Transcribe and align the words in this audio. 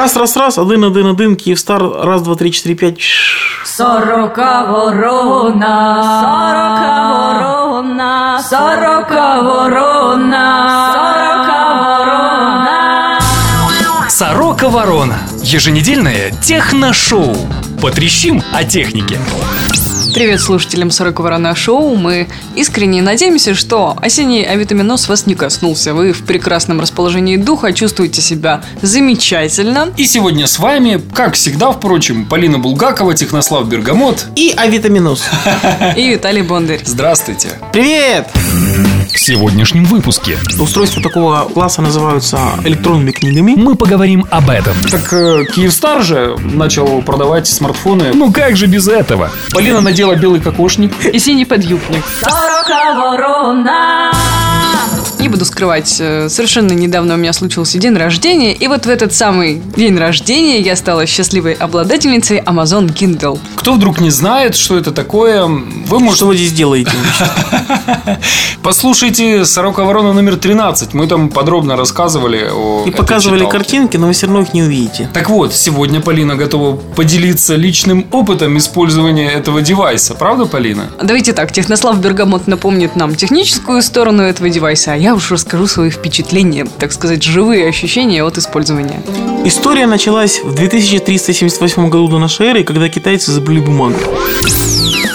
Раз, 0.00 0.16
раз, 0.16 0.34
раз, 0.34 0.56
один, 0.56 0.82
один, 0.82 1.08
один, 1.08 1.36
Киевстар, 1.36 1.82
раз, 1.82 2.22
два, 2.22 2.34
три, 2.34 2.50
четыре, 2.50 2.74
пять. 2.74 3.02
Сорока 3.66 4.64
ворона, 4.64 6.00
сорока 6.22 7.10
ворона, 7.12 8.42
сорока 8.42 9.42
ворона, 9.42 10.92
сорока 10.94 11.58
ворона. 11.82 13.18
Сорока 14.08 14.68
Ворона. 14.70 15.18
Еженедельное 15.42 16.30
техношоу. 16.30 17.36
Потрещим 17.82 18.42
о 18.54 18.64
технике. 18.64 19.18
Привет 20.14 20.40
слушателям 20.40 20.90
40 20.90 21.20
Ворона 21.20 21.54
Шоу. 21.54 21.94
Мы 21.94 22.28
искренне 22.56 23.00
надеемся, 23.00 23.54
что 23.54 23.96
осенний 24.00 24.44
авитаминоз 24.44 25.08
вас 25.08 25.26
не 25.26 25.34
коснулся. 25.34 25.94
Вы 25.94 26.12
в 26.12 26.24
прекрасном 26.24 26.80
расположении 26.80 27.36
духа, 27.36 27.72
чувствуете 27.72 28.20
себя 28.20 28.62
замечательно. 28.82 29.88
И 29.96 30.06
сегодня 30.06 30.46
с 30.46 30.58
вами, 30.58 31.00
как 31.14 31.34
всегда, 31.34 31.70
впрочем, 31.70 32.26
Полина 32.26 32.58
Булгакова, 32.58 33.14
Технослав 33.14 33.68
Бергамот. 33.68 34.26
И 34.36 34.52
авитаминоз. 34.56 35.22
И 35.96 36.08
Виталий 36.08 36.42
Бондарь. 36.42 36.80
Здравствуйте. 36.84 37.50
Привет! 37.72 38.28
В 38.34 38.99
сегодняшнем 39.20 39.84
выпуске 39.84 40.38
Устройства 40.58 41.02
такого 41.02 41.44
класса 41.44 41.82
называются 41.82 42.38
электронными 42.64 43.10
книгами. 43.10 43.54
мы 43.54 43.74
поговорим 43.74 44.26
об 44.30 44.48
этом. 44.48 44.74
Так 44.90 45.12
э, 45.12 45.44
Киевстар 45.44 46.02
же 46.02 46.36
начал 46.38 47.02
продавать 47.02 47.46
смартфоны. 47.46 48.12
Ну 48.14 48.32
как 48.32 48.56
же 48.56 48.66
без 48.66 48.88
этого? 48.88 49.30
Полина 49.52 49.82
надела 49.82 50.14
белый 50.16 50.40
кокошник. 50.40 50.92
И 51.04 51.18
синий 51.18 51.44
подъюбник. 51.44 52.02
Не 55.18 55.28
буду 55.28 55.44
скрывать, 55.44 55.96
э, 56.00 56.30
совершенно 56.30 56.72
недавно 56.72 57.14
у 57.14 57.16
меня 57.18 57.34
случился 57.34 57.76
день 57.76 57.94
рождения, 57.94 58.54
и 58.54 58.68
вот 58.68 58.86
в 58.86 58.88
этот 58.88 59.12
самый 59.12 59.60
день 59.76 59.98
рождения 59.98 60.60
я 60.60 60.74
стала 60.76 61.04
счастливой 61.04 61.52
обладательницей 61.52 62.38
Amazon 62.38 62.88
Kindle. 62.88 63.38
Кто 63.56 63.74
вдруг 63.74 64.00
не 64.00 64.08
знает, 64.08 64.56
что 64.56 64.78
это 64.78 64.92
такое, 64.92 65.44
вы 65.44 65.98
можете... 65.98 66.16
Что 66.16 66.26
вы 66.28 66.36
здесь 66.36 66.52
делаете? 66.52 66.92
Послушайте 68.62 69.09
«Сорока 69.10 69.82
ворона» 69.84 70.12
номер 70.12 70.36
13. 70.36 70.94
Мы 70.94 71.06
там 71.08 71.28
подробно 71.30 71.76
рассказывали 71.76 72.48
о 72.52 72.84
И 72.86 72.92
показывали 72.92 73.40
читалке. 73.40 73.58
картинки, 73.58 73.96
но 73.96 74.06
вы 74.06 74.12
все 74.12 74.26
равно 74.26 74.42
их 74.42 74.54
не 74.54 74.62
увидите. 74.62 75.10
Так 75.12 75.28
вот, 75.30 75.52
сегодня 75.52 76.00
Полина 76.00 76.36
готова 76.36 76.76
поделиться 76.76 77.56
личным 77.56 78.06
опытом 78.12 78.56
использования 78.56 79.28
этого 79.28 79.62
девайса. 79.62 80.14
Правда, 80.14 80.46
Полина? 80.46 80.90
Давайте 81.02 81.32
так, 81.32 81.50
Технослав 81.52 81.98
Бергамот 81.98 82.46
напомнит 82.46 82.94
нам 82.94 83.16
техническую 83.16 83.82
сторону 83.82 84.22
этого 84.22 84.48
девайса, 84.48 84.92
а 84.92 84.96
я 84.96 85.14
уж 85.16 85.32
расскажу 85.32 85.66
свои 85.66 85.90
впечатления, 85.90 86.66
так 86.78 86.92
сказать, 86.92 87.22
живые 87.24 87.68
ощущения 87.68 88.22
от 88.22 88.38
использования. 88.38 89.02
История 89.44 89.86
началась 89.86 90.40
в 90.44 90.54
2378 90.54 91.88
году 91.88 92.06
до 92.08 92.18
нашей 92.18 92.46
эры, 92.46 92.62
когда 92.62 92.88
китайцы 92.88 93.32
изобрели 93.32 93.60
бумагу. 93.60 93.98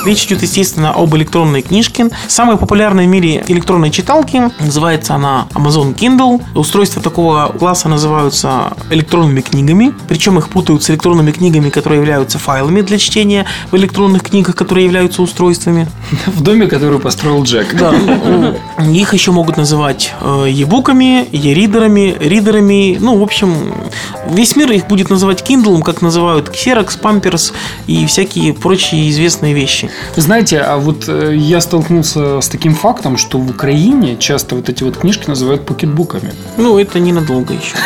Речь 0.06 0.26
идет, 0.26 0.44
естественно, 0.44 0.92
об 0.92 1.16
электронной 1.16 1.64
книжке. 1.64 2.10
Самой 2.28 2.58
популярной 2.58 3.08
в 3.08 3.10
мире 3.10 3.44
электронной 3.48 3.75
читалки 3.92 4.52
называется 4.60 5.16
она 5.16 5.48
Amazon 5.54 5.96
Kindle. 5.96 6.42
Устройства 6.56 7.02
такого 7.02 7.48
класса 7.58 7.90
называются 7.90 8.74
электронными 8.90 9.42
книгами. 9.42 9.94
Причем 10.08 10.38
их 10.38 10.50
путают 10.50 10.84
с 10.84 10.90
электронными 10.90 11.32
книгами, 11.32 11.70
которые 11.70 12.00
являются 12.00 12.40
файлами 12.40 12.82
для 12.82 12.98
чтения 12.98 13.46
в 13.72 13.76
электронных 13.76 14.24
книгах, 14.24 14.56
которые 14.56 14.86
являются 14.86 15.22
устройствами. 15.22 15.88
В 16.28 16.42
доме, 16.42 16.68
который 16.68 17.00
построил 17.00 17.44
Джек. 17.44 17.76
Да, 17.78 17.92
ну, 17.92 18.56
их 18.92 19.14
еще 19.14 19.32
могут 19.32 19.58
называть 19.58 20.14
э, 20.22 20.46
e-буками, 20.50 21.28
e-ридерами, 21.32 22.16
ридерами. 22.20 22.98
Ну, 23.00 23.18
в 23.18 23.24
общем, 23.24 23.74
весь 24.30 24.56
мир 24.56 24.72
их 24.72 24.88
будет 24.88 25.10
называть 25.10 25.44
Kindle, 25.48 25.82
как 25.82 26.02
называют 26.02 26.50
Xerox, 26.50 27.00
Pampers 27.02 27.54
и 27.88 28.06
всякие 28.06 28.54
прочие 28.54 29.10
известные 29.10 29.54
вещи. 29.54 29.90
Знаете, 30.16 30.60
а 30.60 30.78
вот 30.78 31.06
э, 31.08 31.36
я 31.36 31.62
столкнулся 31.62 32.42
с 32.42 32.50
таким 32.50 32.76
фактом, 32.76 33.18
что 33.18 33.40
в 33.40 33.56
Украине 33.66 34.16
часто 34.20 34.54
вот 34.56 34.70
эти 34.70 34.84
вот 34.84 34.96
книжки 34.98 35.28
называют 35.28 35.66
покетбуками. 35.66 36.32
Ну, 36.58 36.78
это 36.78 37.00
ненадолго 37.00 37.56
еще. 37.56 37.76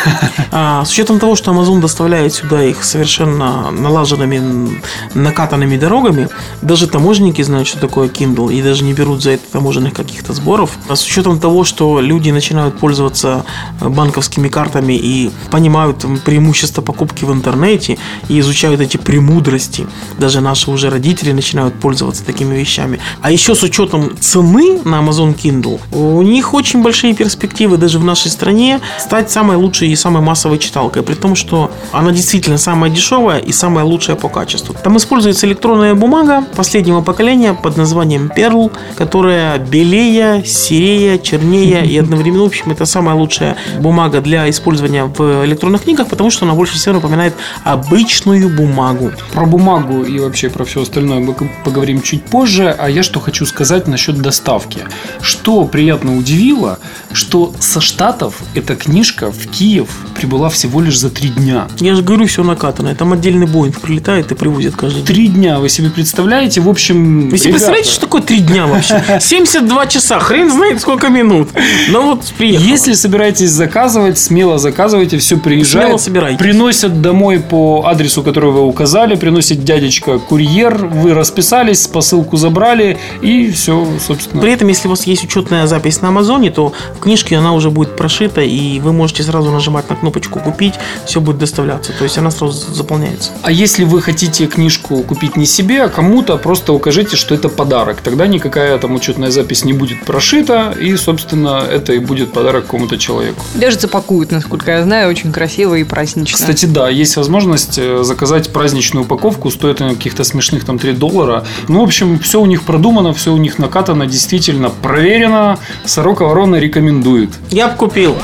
А, 0.52 0.84
с 0.84 0.90
учетом 0.90 1.20
того, 1.20 1.36
что 1.36 1.52
Amazon 1.52 1.80
доставляет 1.80 2.34
сюда 2.34 2.64
их 2.64 2.82
совершенно 2.82 3.70
налаженными, 3.70 4.80
накатанными 5.14 5.76
дорогами, 5.76 6.28
даже 6.60 6.88
таможенники 6.88 7.40
знают, 7.42 7.68
что 7.68 7.78
такое 7.78 8.08
Kindle, 8.08 8.52
и 8.52 8.60
даже 8.60 8.82
не 8.82 8.92
берут 8.92 9.22
за 9.22 9.30
это 9.32 9.44
таможенных 9.52 9.94
каких-то 9.94 10.32
сборов. 10.32 10.76
А 10.88 10.96
с 10.96 11.06
учетом 11.06 11.38
того, 11.38 11.62
что 11.62 12.00
люди 12.00 12.30
начинают 12.30 12.76
пользоваться 12.78 13.44
э, 13.80 13.88
банковскими 13.88 14.48
картами 14.48 14.94
и 14.94 15.30
понимают 15.52 16.04
м, 16.04 16.18
преимущества 16.18 16.82
покупки 16.82 17.24
в 17.24 17.32
интернете 17.32 17.96
и 18.28 18.40
изучают 18.40 18.80
эти 18.80 18.96
премудрости, 18.96 19.86
даже 20.18 20.40
наши 20.40 20.70
уже 20.70 20.90
родители 20.90 21.30
начинают 21.32 21.74
пользоваться 21.74 22.24
такими 22.24 22.56
вещами. 22.56 22.98
А 23.22 23.30
еще 23.30 23.54
с 23.54 23.62
учетом 23.62 24.16
цены 24.18 24.80
на 24.84 24.96
Amazon 24.96 25.36
Kindle, 25.36 25.69
у 25.92 26.22
них 26.22 26.54
очень 26.54 26.82
большие 26.82 27.14
перспективы 27.14 27.76
даже 27.76 27.98
в 27.98 28.04
нашей 28.04 28.30
стране 28.30 28.80
стать 28.98 29.30
самой 29.30 29.56
лучшей 29.56 29.88
и 29.88 29.96
самой 29.96 30.22
массовой 30.22 30.58
читалкой, 30.58 31.02
при 31.02 31.14
том, 31.14 31.34
что 31.34 31.70
она 31.92 32.10
действительно 32.12 32.58
самая 32.58 32.90
дешевая 32.90 33.38
и 33.38 33.52
самая 33.52 33.84
лучшая 33.84 34.16
по 34.16 34.28
качеству. 34.28 34.74
Там 34.82 34.96
используется 34.96 35.46
электронная 35.46 35.94
бумага 35.94 36.44
последнего 36.56 37.00
поколения 37.00 37.54
под 37.54 37.76
названием 37.76 38.30
Perl, 38.34 38.72
которая 38.96 39.58
белее, 39.58 40.44
серее, 40.44 41.18
чернее 41.18 41.84
и 41.84 41.98
одновременно, 41.98 42.44
в 42.44 42.46
общем, 42.46 42.70
это 42.72 42.86
самая 42.86 43.14
лучшая 43.14 43.56
бумага 43.80 44.20
для 44.20 44.48
использования 44.50 45.04
в 45.04 45.44
электронных 45.44 45.82
книгах, 45.82 46.08
потому 46.08 46.30
что 46.30 46.44
она 46.44 46.54
больше 46.54 46.74
всего 46.74 46.94
напоминает 46.96 47.34
обычную 47.64 48.48
бумагу. 48.48 49.12
Про 49.32 49.46
бумагу 49.46 50.02
и 50.02 50.18
вообще 50.18 50.48
про 50.48 50.64
все 50.64 50.82
остальное 50.82 51.20
мы 51.20 51.34
поговорим 51.64 52.02
чуть 52.02 52.24
позже. 52.24 52.74
А 52.78 52.88
я 52.88 53.02
что 53.02 53.20
хочу 53.20 53.46
сказать 53.46 53.86
насчет 53.86 54.20
доставки. 54.20 54.80
Что 55.20 55.59
приятно 55.66 56.16
удивило, 56.16 56.78
что 57.12 57.52
со 57.58 57.80
Штатов 57.80 58.36
эта 58.54 58.76
книжка 58.76 59.30
в 59.32 59.48
Киев 59.48 59.88
прибыла 60.14 60.48
всего 60.48 60.80
лишь 60.80 60.98
за 60.98 61.10
три 61.10 61.28
дня. 61.30 61.68
Я 61.78 61.94
же 61.94 62.02
говорю, 62.02 62.26
все 62.26 62.42
накатанное. 62.44 62.94
Там 62.94 63.12
отдельный 63.12 63.46
Боинг 63.46 63.80
прилетает 63.80 64.30
и 64.32 64.34
привозит 64.34 64.76
каждый 64.76 64.98
день. 64.98 65.06
Три 65.06 65.28
дня, 65.28 65.58
вы 65.58 65.68
себе 65.68 65.90
представляете? 65.90 66.60
В 66.60 66.68
общем, 66.68 67.28
Вы 67.30 67.38
себе 67.38 67.48
ребята, 67.48 67.52
представляете, 67.52 67.90
что 67.90 68.00
такое 68.02 68.22
три 68.22 68.40
дня 68.40 68.66
вообще? 68.66 69.02
72 69.20 69.86
часа, 69.86 70.18
хрен 70.20 70.50
знает 70.50 70.80
сколько 70.80 71.08
минут. 71.08 71.48
Ну 71.88 72.02
вот 72.02 72.24
приехал. 72.38 72.64
Если 72.64 72.92
собираетесь 72.92 73.50
заказывать, 73.50 74.18
смело 74.18 74.58
заказывайте, 74.58 75.18
все 75.18 75.36
приезжает. 75.38 75.86
Смело 75.86 75.98
собирайтесь. 75.98 76.38
Приносят 76.38 77.00
домой 77.02 77.40
по 77.40 77.84
адресу, 77.86 78.22
который 78.22 78.50
вы 78.50 78.60
указали, 78.62 79.14
приносит 79.14 79.64
дядечка 79.64 80.18
курьер, 80.18 80.86
вы 80.86 81.14
расписались, 81.14 81.86
посылку 81.86 82.36
забрали 82.36 82.98
и 83.22 83.50
все, 83.50 83.86
собственно. 84.06 84.40
При 84.42 84.52
этом, 84.52 84.68
если 84.68 84.88
у 84.88 84.90
вас 84.90 85.06
есть 85.06 85.24
учетная 85.50 85.66
запись 85.66 86.00
на 86.00 86.08
Амазоне, 86.08 86.50
то 86.50 86.72
в 86.96 87.00
книжке 87.00 87.36
она 87.36 87.52
уже 87.52 87.70
будет 87.70 87.96
прошита, 87.96 88.40
и 88.40 88.78
вы 88.78 88.92
можете 88.92 89.24
сразу 89.24 89.50
нажимать 89.50 89.90
на 89.90 89.96
кнопочку 89.96 90.38
«Купить», 90.38 90.74
все 91.06 91.20
будет 91.20 91.38
доставляться. 91.38 91.92
То 91.92 92.04
есть 92.04 92.18
она 92.18 92.30
сразу 92.30 92.72
заполняется. 92.72 93.32
А 93.42 93.50
если 93.50 93.84
вы 93.84 94.00
хотите 94.00 94.46
книжку 94.46 95.02
купить 95.02 95.36
не 95.36 95.46
себе, 95.46 95.82
а 95.82 95.88
кому-то, 95.88 96.36
просто 96.36 96.72
укажите, 96.72 97.16
что 97.16 97.34
это 97.34 97.48
подарок. 97.48 98.00
Тогда 98.00 98.28
никакая 98.28 98.78
там 98.78 98.94
учетная 98.94 99.30
запись 99.30 99.64
не 99.64 99.72
будет 99.72 100.04
прошита, 100.04 100.72
и, 100.80 100.96
собственно, 100.96 101.64
это 101.68 101.94
и 101.94 101.98
будет 101.98 102.32
подарок 102.32 102.64
какому-то 102.64 102.96
человеку. 102.96 103.44
Даже 103.54 103.80
запакуют, 103.80 104.30
насколько 104.30 104.70
я 104.70 104.84
знаю, 104.84 105.10
очень 105.10 105.32
красиво 105.32 105.74
и 105.74 105.84
празднично. 105.84 106.36
Кстати, 106.36 106.66
да, 106.66 106.88
есть 106.88 107.16
возможность 107.16 107.78
э, 107.78 108.04
заказать 108.04 108.52
праздничную 108.52 109.04
упаковку, 109.04 109.50
стоит 109.50 109.80
она 109.80 109.94
каких-то 109.94 110.22
смешных 110.22 110.64
там 110.64 110.78
3 110.78 110.92
доллара. 110.92 111.44
Ну, 111.68 111.80
в 111.80 111.82
общем, 111.82 112.18
все 112.20 112.40
у 112.40 112.46
них 112.46 112.62
продумано, 112.62 113.12
все 113.12 113.32
у 113.32 113.36
них 113.36 113.58
накатано, 113.58 114.06
действительно 114.06 114.70
проверено. 114.70 115.39
Сорока 115.84 116.24
Ворона 116.24 116.56
рекомендует. 116.56 117.30
Я 117.50 117.68
бы 117.68 117.76
купил. 117.76 118.16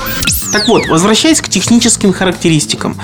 Так 0.52 0.68
вот, 0.68 0.86
возвращаясь 0.88 1.40
к 1.40 1.48
техническим 1.48 2.12
характеристикам. 2.12 2.96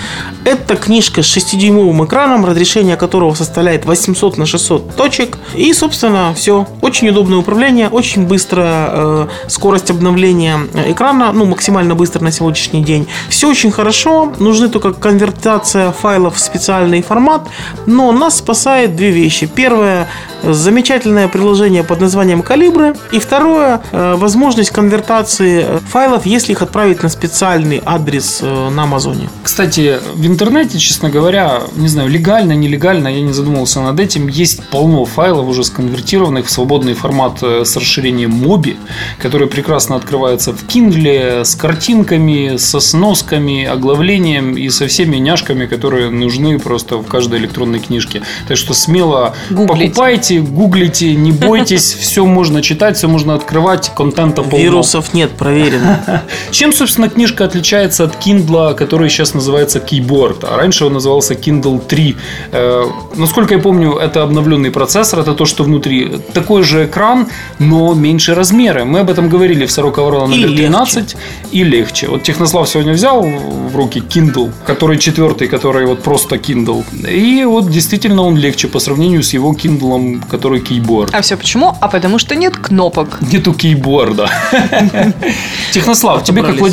Это 0.44 0.77
книжка 0.77 1.22
с 1.22 1.36
6-дюймовым 1.36 2.06
экраном, 2.06 2.44
разрешение 2.47 2.97
которого 2.97 3.34
составляет 3.34 3.84
800 3.84 4.39
на 4.39 4.47
600 4.47 4.97
точек. 4.97 5.39
И, 5.54 5.72
собственно, 5.72 6.33
все. 6.34 6.66
Очень 6.80 7.09
удобное 7.09 7.39
управление, 7.39 7.89
очень 7.89 8.27
быстрая 8.27 8.91
э, 8.92 9.27
скорость 9.48 9.91
обновления 9.91 10.60
экрана, 10.86 11.33
ну, 11.33 11.44
максимально 11.44 11.94
быстро 11.94 12.22
на 12.22 12.33
сегодняшний 12.33 12.83
день. 12.83 13.06
Все 13.28 13.50
очень 13.50 13.71
хорошо, 13.71 14.33
нужны 14.39 14.68
только 14.68 14.92
конвертация 14.92 15.92
файлов 15.92 16.36
в 16.36 16.41
специальный 16.41 17.03
формат, 17.03 17.48
но 17.86 18.12
нас 18.12 18.39
спасает 18.39 18.97
две 18.97 19.10
вещи. 19.10 19.47
Первое, 19.47 20.09
замечательное 20.42 21.28
приложение 21.28 21.83
под 21.83 22.00
названием 22.00 22.42
Калибры. 22.42 22.94
И 23.10 23.18
второе, 23.18 23.83
э, 23.92 24.15
возможность 24.16 24.71
конвертации 24.71 25.65
э, 25.66 25.78
файлов, 25.89 26.27
если 26.27 26.53
их 26.53 26.62
отправить 26.62 27.03
на 27.03 27.09
специальный 27.09 27.31
официальный 27.32 27.80
адрес 27.84 28.40
э, 28.42 28.68
на 28.68 28.82
Амазоне. 28.82 29.30
Кстати, 29.42 29.98
в 30.14 30.26
интернете, 30.26 30.78
честно 30.78 31.08
говоря, 31.08 31.62
не 31.76 31.88
знаю, 31.88 32.10
легально, 32.10 32.52
нелегально, 32.52 33.08
я 33.08 33.22
не 33.22 33.32
задумывался 33.32 33.80
над 33.80 33.98
этим, 33.98 34.28
есть 34.28 34.62
полно 34.68 35.06
файлов 35.06 35.48
уже 35.48 35.64
сконвертированных 35.64 36.46
в 36.46 36.50
свободный 36.50 36.92
формат 36.92 37.38
э, 37.42 37.64
с 37.64 37.74
расширением 37.74 38.32
Mobi, 38.32 38.76
который 39.18 39.46
прекрасно 39.46 39.96
открывается 39.96 40.52
в 40.52 40.66
Kindle 40.66 41.42
с 41.42 41.54
картинками, 41.54 42.58
со 42.58 42.80
сносками, 42.80 43.64
оглавлением 43.64 44.54
и 44.54 44.68
со 44.68 44.86
всеми 44.86 45.16
няшками, 45.16 45.64
которые 45.64 46.10
нужны 46.10 46.58
просто 46.58 46.98
в 46.98 47.06
каждой 47.06 47.38
электронной 47.38 47.80
книжке. 47.80 48.20
Так 48.46 48.58
что 48.58 48.74
смело 48.74 49.34
Гуглите. 49.48 49.86
покупайте, 49.86 50.40
гуглите, 50.40 51.14
не 51.14 51.32
бойтесь, 51.32 51.94
все 52.00 52.26
можно 52.26 52.60
читать, 52.60 52.98
все 52.98 53.08
можно 53.08 53.34
открывать, 53.34 53.90
контента 53.96 54.42
полно. 54.42 54.62
Вирусов 54.62 55.14
нет, 55.14 55.30
проверено. 55.30 56.22
Чем, 56.50 56.74
собственно, 56.74 57.06
книжка 57.22 57.45
отличается 57.45 58.04
от 58.04 58.27
Kindle, 58.27 58.74
который 58.74 59.09
сейчас 59.09 59.34
называется 59.34 59.78
Keyboard, 59.78 60.45
а 60.45 60.57
раньше 60.57 60.86
он 60.86 60.92
назывался 60.95 61.34
Kindle 61.34 61.78
3. 61.78 62.16
Э, 62.53 62.84
насколько 63.16 63.54
я 63.54 63.60
помню, 63.60 63.92
это 63.92 64.24
обновленный 64.24 64.71
процессор, 64.71 65.21
это 65.21 65.34
то, 65.34 65.47
что 65.47 65.65
внутри. 65.65 66.09
Такой 66.34 66.65
же 66.65 66.84
экран, 66.84 67.27
но 67.60 67.95
меньше 67.95 68.34
размеры. 68.34 68.84
Мы 68.84 69.01
об 69.01 69.10
этом 69.10 69.28
говорили 69.28 69.66
в 69.66 69.71
Сорока 69.71 70.03
Ворона 70.03 70.34
И 70.34 70.41
номер 70.41 70.48
легче. 70.48 70.66
13. 70.66 71.16
И 71.53 71.65
легче. 71.65 72.09
Вот 72.09 72.22
Технослав 72.24 72.69
сегодня 72.69 72.92
взял 72.92 73.22
в 73.22 73.77
руки 73.77 74.03
Kindle, 74.15 74.51
который 74.66 74.98
четвертый, 74.98 75.47
который 75.47 75.86
вот 75.86 76.03
просто 76.03 76.36
Kindle. 76.36 76.83
И 77.09 77.45
вот 77.45 77.71
действительно 77.71 78.22
он 78.22 78.36
легче 78.36 78.66
по 78.66 78.80
сравнению 78.80 79.22
с 79.22 79.34
его 79.34 79.53
Kindle, 79.53 80.21
который 80.30 80.60
Keyboard. 80.60 81.10
А 81.13 81.21
все 81.21 81.36
почему? 81.36 81.77
А 81.80 81.89
потому 81.89 82.18
что 82.18 82.34
нет 82.34 82.57
кнопок. 82.57 83.21
Нету 83.33 83.54
кейборда. 83.54 84.28
Технослав, 85.72 86.25
тебе 86.25 86.42
как 86.42 86.57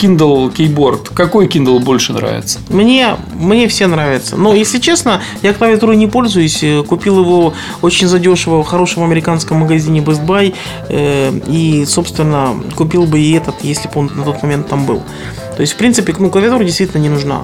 Kindle 0.00 0.52
кейборд, 0.52 1.10
какой 1.10 1.46
Kindle 1.46 1.78
больше 1.80 2.12
нравится? 2.12 2.58
Мне, 2.68 3.16
мне 3.34 3.68
все 3.68 3.86
нравятся. 3.86 4.36
Но, 4.36 4.54
если 4.54 4.78
честно, 4.78 5.20
я 5.42 5.52
клавиатурой 5.52 5.96
не 5.96 6.06
пользуюсь. 6.06 6.62
Э, 6.62 6.82
Купил 6.82 7.20
его 7.20 7.54
очень 7.82 8.08
задешево 8.08 8.62
в 8.62 8.66
хорошем 8.66 9.02
американском 9.04 9.58
магазине 9.58 10.00
Best 10.00 10.24
Buy. 10.24 10.54
э, 10.88 11.32
И, 11.48 11.84
собственно, 11.86 12.54
купил 12.74 13.06
бы 13.06 13.20
и 13.20 13.32
этот, 13.32 13.62
если 13.62 13.88
бы 13.88 14.00
он 14.00 14.10
на 14.14 14.24
тот 14.24 14.42
момент 14.42 14.68
там 14.68 14.86
был. 14.86 15.02
То 15.56 15.62
есть, 15.62 15.72
в 15.72 15.76
принципе, 15.76 16.14
ну, 16.18 16.30
клавиатура 16.30 16.64
действительно 16.64 17.00
не 17.00 17.08
нужна. 17.08 17.42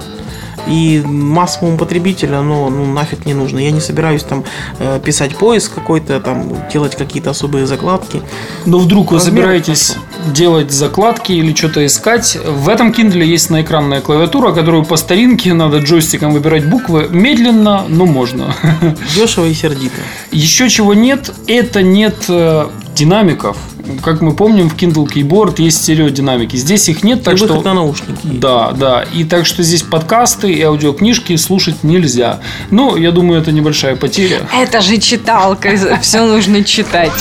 И 0.67 1.01
массовому 1.05 1.77
потребителю 1.77 2.39
оно 2.39 2.69
ну, 2.69 2.85
нафиг 2.85 3.25
не 3.25 3.33
нужно. 3.33 3.59
Я 3.59 3.71
не 3.71 3.81
собираюсь 3.81 4.23
там 4.23 4.43
э, 4.79 4.99
писать 5.03 5.35
поиск 5.35 5.73
какой-то, 5.73 6.19
там 6.19 6.53
делать 6.71 6.95
какие-то 6.95 7.31
особые 7.31 7.67
закладки. 7.67 8.21
Но 8.65 8.79
вдруг 8.79 9.11
вы 9.11 9.17
Размер 9.17 9.33
собираетесь 9.33 9.97
делать 10.33 10.71
закладки 10.71 11.31
или 11.33 11.53
что-то 11.53 11.85
искать, 11.85 12.37
в 12.45 12.69
этом 12.69 12.91
Kindle 12.91 13.23
есть 13.23 13.49
наэкранная 13.49 14.01
клавиатура, 14.01 14.53
которую 14.53 14.85
по 14.85 14.95
старинке 14.95 15.53
надо 15.53 15.79
джойстиком 15.79 16.33
выбирать 16.33 16.67
буквы. 16.69 17.07
Медленно, 17.09 17.85
но 17.87 18.05
можно. 18.05 18.55
Дешево 19.15 19.45
и 19.45 19.53
сердито. 19.53 20.01
Еще 20.31 20.69
чего 20.69 20.93
нет, 20.93 21.33
это 21.47 21.81
нет 21.81 22.25
э, 22.29 22.67
динамиков. 22.95 23.57
Как 24.01 24.21
мы 24.21 24.33
помним, 24.33 24.69
в 24.69 24.75
Kindle 24.75 25.05
Keyboard 25.05 25.61
есть 25.61 25.83
стереодинамики. 25.83 26.55
Здесь 26.55 26.87
их 26.89 27.03
нет, 27.03 27.23
так 27.23 27.35
И 27.35 27.37
что... 27.37 27.61
на 27.61 27.73
наушники. 27.73 28.19
Да, 28.23 28.71
да. 28.71 29.03
И 29.13 29.23
так 29.25 29.45
что 29.45 29.61
здесь 29.63 29.81
подкасты 29.83 30.51
и 30.51 30.61
аудиокнижки 30.61 31.35
слушать 31.35 31.83
нельзя. 31.83 32.39
Ну, 32.71 32.95
я 32.95 33.11
думаю, 33.11 33.41
это 33.41 33.51
небольшая 33.51 33.95
потеря. 33.95 34.47
Это 34.53 34.81
же 34.81 34.97
читалка, 34.97 35.99
все 36.01 36.25
нужно 36.25 36.63
читать. 36.63 37.11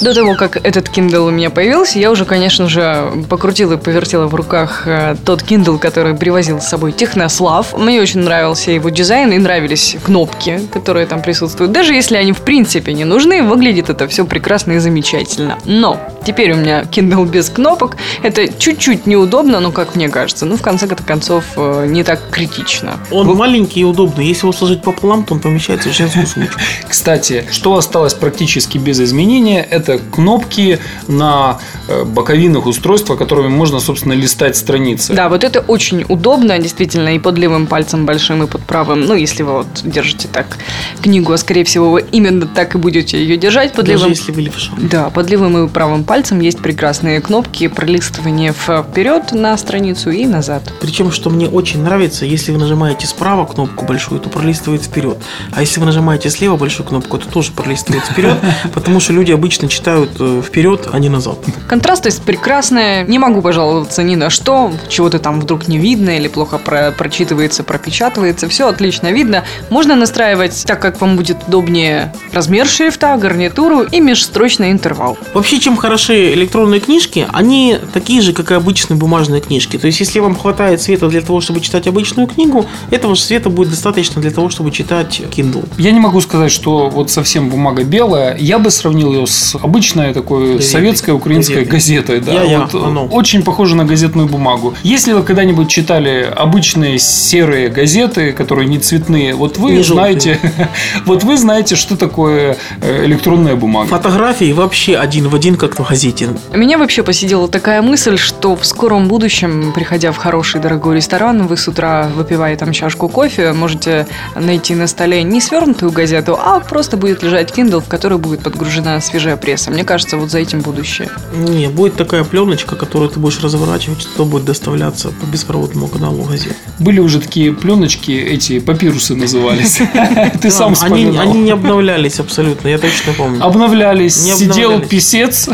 До 0.00 0.14
того, 0.14 0.34
как 0.34 0.56
этот 0.56 0.88
Kindle 0.88 1.26
у 1.26 1.30
меня 1.30 1.50
появился, 1.50 1.98
я 1.98 2.10
уже, 2.12 2.24
конечно 2.24 2.68
же, 2.68 3.12
покрутила 3.28 3.74
и 3.74 3.76
повертела 3.76 4.26
в 4.26 4.34
руках 4.34 4.82
э, 4.86 5.16
тот 5.24 5.42
Kindle, 5.42 5.78
который 5.78 6.14
привозил 6.14 6.60
с 6.60 6.68
собой 6.68 6.92
Технослав. 6.92 7.76
Мне 7.76 8.00
очень 8.00 8.20
нравился 8.20 8.70
его 8.70 8.90
дизайн 8.90 9.32
и 9.32 9.38
нравились 9.38 9.96
кнопки, 10.04 10.60
которые 10.72 11.06
там 11.06 11.20
присутствуют. 11.20 11.72
Даже 11.72 11.94
если 11.94 12.16
они 12.16 12.32
в 12.32 12.42
принципе 12.42 12.92
не 12.92 13.04
нужны, 13.04 13.42
выглядит 13.42 13.90
это 13.90 14.06
все 14.06 14.24
прекрасно 14.24 14.72
и 14.72 14.78
замечательно. 14.78 15.58
Но 15.64 15.98
теперь 16.24 16.52
у 16.52 16.56
меня 16.56 16.82
Kindle 16.82 17.28
без 17.28 17.50
кнопок. 17.50 17.96
Это 18.22 18.46
чуть-чуть 18.52 19.06
неудобно, 19.06 19.58
ну, 19.58 19.72
как 19.72 19.96
мне 19.96 20.08
кажется. 20.08 20.46
Ну, 20.46 20.56
в 20.56 20.62
конце 20.62 20.86
концов, 20.86 21.44
э, 21.56 21.86
не 21.88 22.04
так 22.04 22.20
критично. 22.30 22.98
Он 23.10 23.26
маленький 23.36 23.80
и 23.80 23.84
удобный. 23.84 24.26
Если 24.26 24.42
его 24.42 24.52
сложить 24.52 24.82
пополам, 24.82 25.24
то 25.24 25.34
он 25.34 25.40
помещается 25.40 25.88
в 25.88 25.92
женскую 25.92 26.26
сумочку. 26.26 26.60
Кстати, 26.88 27.46
что 27.50 27.76
осталось 27.76 28.14
практически 28.14 28.78
без 28.78 29.00
изменения, 29.00 29.66
это 29.68 29.87
кнопки 29.96 30.78
на 31.06 31.58
э, 31.88 32.04
боковинах 32.04 32.66
устройства, 32.66 33.16
которыми 33.16 33.48
можно, 33.48 33.80
собственно, 33.80 34.12
листать 34.12 34.56
страницы. 34.56 35.14
Да, 35.14 35.30
вот 35.30 35.44
это 35.44 35.60
очень 35.60 36.04
удобно, 36.08 36.58
действительно, 36.58 37.14
и 37.14 37.18
под 37.18 37.38
левым 37.38 37.66
пальцем 37.66 38.04
большим, 38.04 38.42
и 38.42 38.46
под 38.46 38.62
правым. 38.62 39.06
Ну, 39.06 39.14
если 39.14 39.42
вы 39.42 39.52
вот 39.58 39.68
держите 39.84 40.28
так 40.30 40.58
книгу, 41.00 41.32
а 41.32 41.38
скорее 41.38 41.64
всего 41.64 41.90
вы 41.90 42.04
именно 42.12 42.46
так 42.46 42.74
и 42.74 42.78
будете 42.78 43.18
ее 43.18 43.36
держать 43.36 43.72
под 43.72 43.86
Даже 43.86 43.98
левым. 43.98 44.10
если 44.10 44.32
вы 44.32 44.42
левша. 44.42 44.72
Да, 44.76 45.08
под 45.10 45.30
левым 45.30 45.64
и 45.64 45.68
правым 45.68 46.04
пальцем 46.04 46.40
есть 46.40 46.58
прекрасные 46.58 47.20
кнопки 47.20 47.68
пролистывания 47.68 48.52
вперед 48.52 49.32
на 49.32 49.56
страницу 49.56 50.10
и 50.10 50.26
назад. 50.26 50.62
Причем, 50.80 51.12
что 51.12 51.30
мне 51.30 51.48
очень 51.48 51.82
нравится, 51.82 52.24
если 52.24 52.52
вы 52.52 52.58
нажимаете 52.58 53.06
справа 53.06 53.46
кнопку 53.46 53.84
большую, 53.84 54.20
то 54.20 54.28
пролистывает 54.28 54.82
вперед. 54.82 55.18
А 55.52 55.60
если 55.60 55.80
вы 55.80 55.86
нажимаете 55.86 56.30
слева 56.30 56.56
большую 56.56 56.86
кнопку, 56.86 57.18
то 57.18 57.28
тоже 57.28 57.52
пролистывает 57.52 58.04
вперед, 58.04 58.36
потому 58.74 59.00
что 59.00 59.12
люди 59.12 59.32
обычно 59.32 59.67
читают 59.68 60.10
э, 60.18 60.42
вперед, 60.44 60.88
а 60.92 60.98
не 60.98 61.08
назад. 61.08 61.38
Контрастность 61.68 62.22
прекрасная, 62.22 63.04
не 63.04 63.18
могу 63.18 63.42
пожаловаться 63.42 64.02
ни 64.02 64.16
на 64.16 64.30
что, 64.30 64.72
чего-то 64.88 65.18
там 65.18 65.40
вдруг 65.40 65.68
не 65.68 65.78
видно 65.78 66.10
или 66.16 66.28
плохо 66.28 66.58
про- 66.58 66.90
прочитывается, 66.92 67.62
пропечатывается, 67.62 68.48
все 68.48 68.68
отлично 68.68 69.12
видно. 69.12 69.44
Можно 69.70 69.96
настраивать 69.96 70.64
так, 70.66 70.80
как 70.80 71.00
вам 71.00 71.16
будет 71.16 71.38
удобнее 71.46 72.12
размер 72.32 72.66
шрифта, 72.66 73.16
гарнитуру 73.16 73.82
и 73.82 74.00
межстрочный 74.00 74.70
интервал. 74.72 75.18
Вообще, 75.34 75.60
чем 75.60 75.76
хороши 75.76 76.32
электронные 76.32 76.80
книжки, 76.80 77.26
они 77.32 77.78
такие 77.92 78.22
же, 78.22 78.32
как 78.32 78.50
и 78.50 78.54
обычные 78.54 78.96
бумажные 78.96 79.40
книжки. 79.40 79.78
То 79.78 79.86
есть, 79.86 80.00
если 80.00 80.20
вам 80.20 80.36
хватает 80.36 80.80
света 80.82 81.08
для 81.08 81.20
того, 81.20 81.40
чтобы 81.40 81.60
читать 81.60 81.86
обычную 81.86 82.26
книгу, 82.26 82.66
этого 82.90 83.14
же 83.14 83.22
света 83.22 83.50
будет 83.50 83.70
достаточно 83.70 84.20
для 84.20 84.30
того, 84.30 84.48
чтобы 84.48 84.70
читать 84.70 85.20
Kindle. 85.20 85.68
Я 85.78 85.92
не 85.92 86.00
могу 86.00 86.20
сказать, 86.20 86.50
что 86.50 86.88
вот 86.88 87.10
совсем 87.10 87.50
бумага 87.50 87.84
белая. 87.84 88.36
Я 88.38 88.58
бы 88.58 88.70
сравнил 88.70 89.12
ее 89.12 89.26
с 89.26 89.57
обычной 89.62 90.12
такой 90.14 90.54
Газетой. 90.54 90.66
советской 90.66 91.10
украинской 91.10 91.64
Газетой. 91.64 92.18
газетой. 92.18 92.20
Да, 92.20 92.32
Я-я, 92.32 92.60
вот, 92.60 92.74
оно. 92.74 93.06
очень 93.06 93.42
похоже 93.42 93.76
на 93.76 93.84
газетную 93.84 94.28
бумагу. 94.28 94.74
Если 94.82 95.12
вы 95.12 95.22
когда-нибудь 95.22 95.68
читали 95.68 96.32
обычные 96.36 96.98
серые 96.98 97.68
газеты, 97.68 98.32
которые 98.32 98.68
не 98.68 98.78
цветные, 98.78 99.34
вот 99.34 99.58
вы 99.58 99.72
Не 99.72 99.82
знаете, 99.82 100.38
вот 101.06 101.24
вы 101.24 101.36
знаете, 101.36 101.76
что 101.76 101.96
такое 101.96 102.56
э, 102.80 103.04
электронная 103.06 103.56
бумага. 103.56 103.88
Фотографии 103.88 104.52
вообще 104.52 104.96
один 104.96 105.28
в 105.28 105.34
один, 105.34 105.56
как 105.56 105.78
в 105.78 105.88
газете. 105.88 106.28
Меня 106.52 106.78
вообще 106.78 107.02
посидела 107.02 107.48
такая 107.48 107.82
мысль, 107.82 108.16
что 108.18 108.56
в 108.56 108.64
скором 108.64 109.08
будущем, 109.08 109.72
приходя 109.74 110.12
в 110.12 110.16
хороший 110.16 110.60
дорогой 110.60 110.96
ресторан, 110.96 111.46
вы 111.46 111.56
с 111.56 111.68
утра, 111.68 112.10
выпивая 112.14 112.56
там 112.56 112.72
чашку 112.72 113.08
кофе, 113.08 113.52
можете 113.52 114.06
найти 114.34 114.74
на 114.74 114.86
столе 114.86 115.22
не 115.22 115.40
свернутую 115.40 115.92
газету, 115.92 116.38
а 116.40 116.60
просто 116.60 116.96
будет 116.96 117.22
лежать 117.22 117.50
Kindle, 117.56 117.80
в 117.80 117.88
который 117.88 118.18
будет 118.18 118.40
подгружена 118.40 119.00
свежая 119.00 119.36
пресса. 119.48 119.70
Мне 119.70 119.84
кажется, 119.84 120.18
вот 120.18 120.30
за 120.30 120.38
этим 120.38 120.60
будущее. 120.60 121.08
Не, 121.34 121.68
будет 121.68 121.96
такая 121.96 122.22
пленочка, 122.22 122.76
которую 122.76 123.08
ты 123.08 123.18
будешь 123.18 123.42
разворачивать, 123.42 124.02
что 124.02 124.26
будет 124.26 124.44
доставляться 124.44 125.08
по 125.08 125.24
беспроводному 125.24 125.88
каналу 125.88 126.24
газет. 126.24 126.54
Были 126.78 127.00
уже 127.00 127.18
такие 127.18 127.52
пленочки, 127.54 128.10
эти 128.10 128.58
папирусы 128.58 129.14
назывались. 129.14 129.80
Ты 130.42 130.50
сам 130.50 130.74
вспоминал. 130.74 131.22
они 131.22 131.40
не 131.40 131.50
обновлялись 131.52 132.20
абсолютно, 132.20 132.68
я 132.68 132.78
точно 132.78 133.14
помню. 133.14 133.42
Обновлялись, 133.42 134.16
сидел 134.16 134.80
писец, 134.80 135.48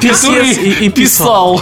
Писец 0.00 0.22
который 0.22 0.52
и- 0.86 0.88
писал. 0.88 1.60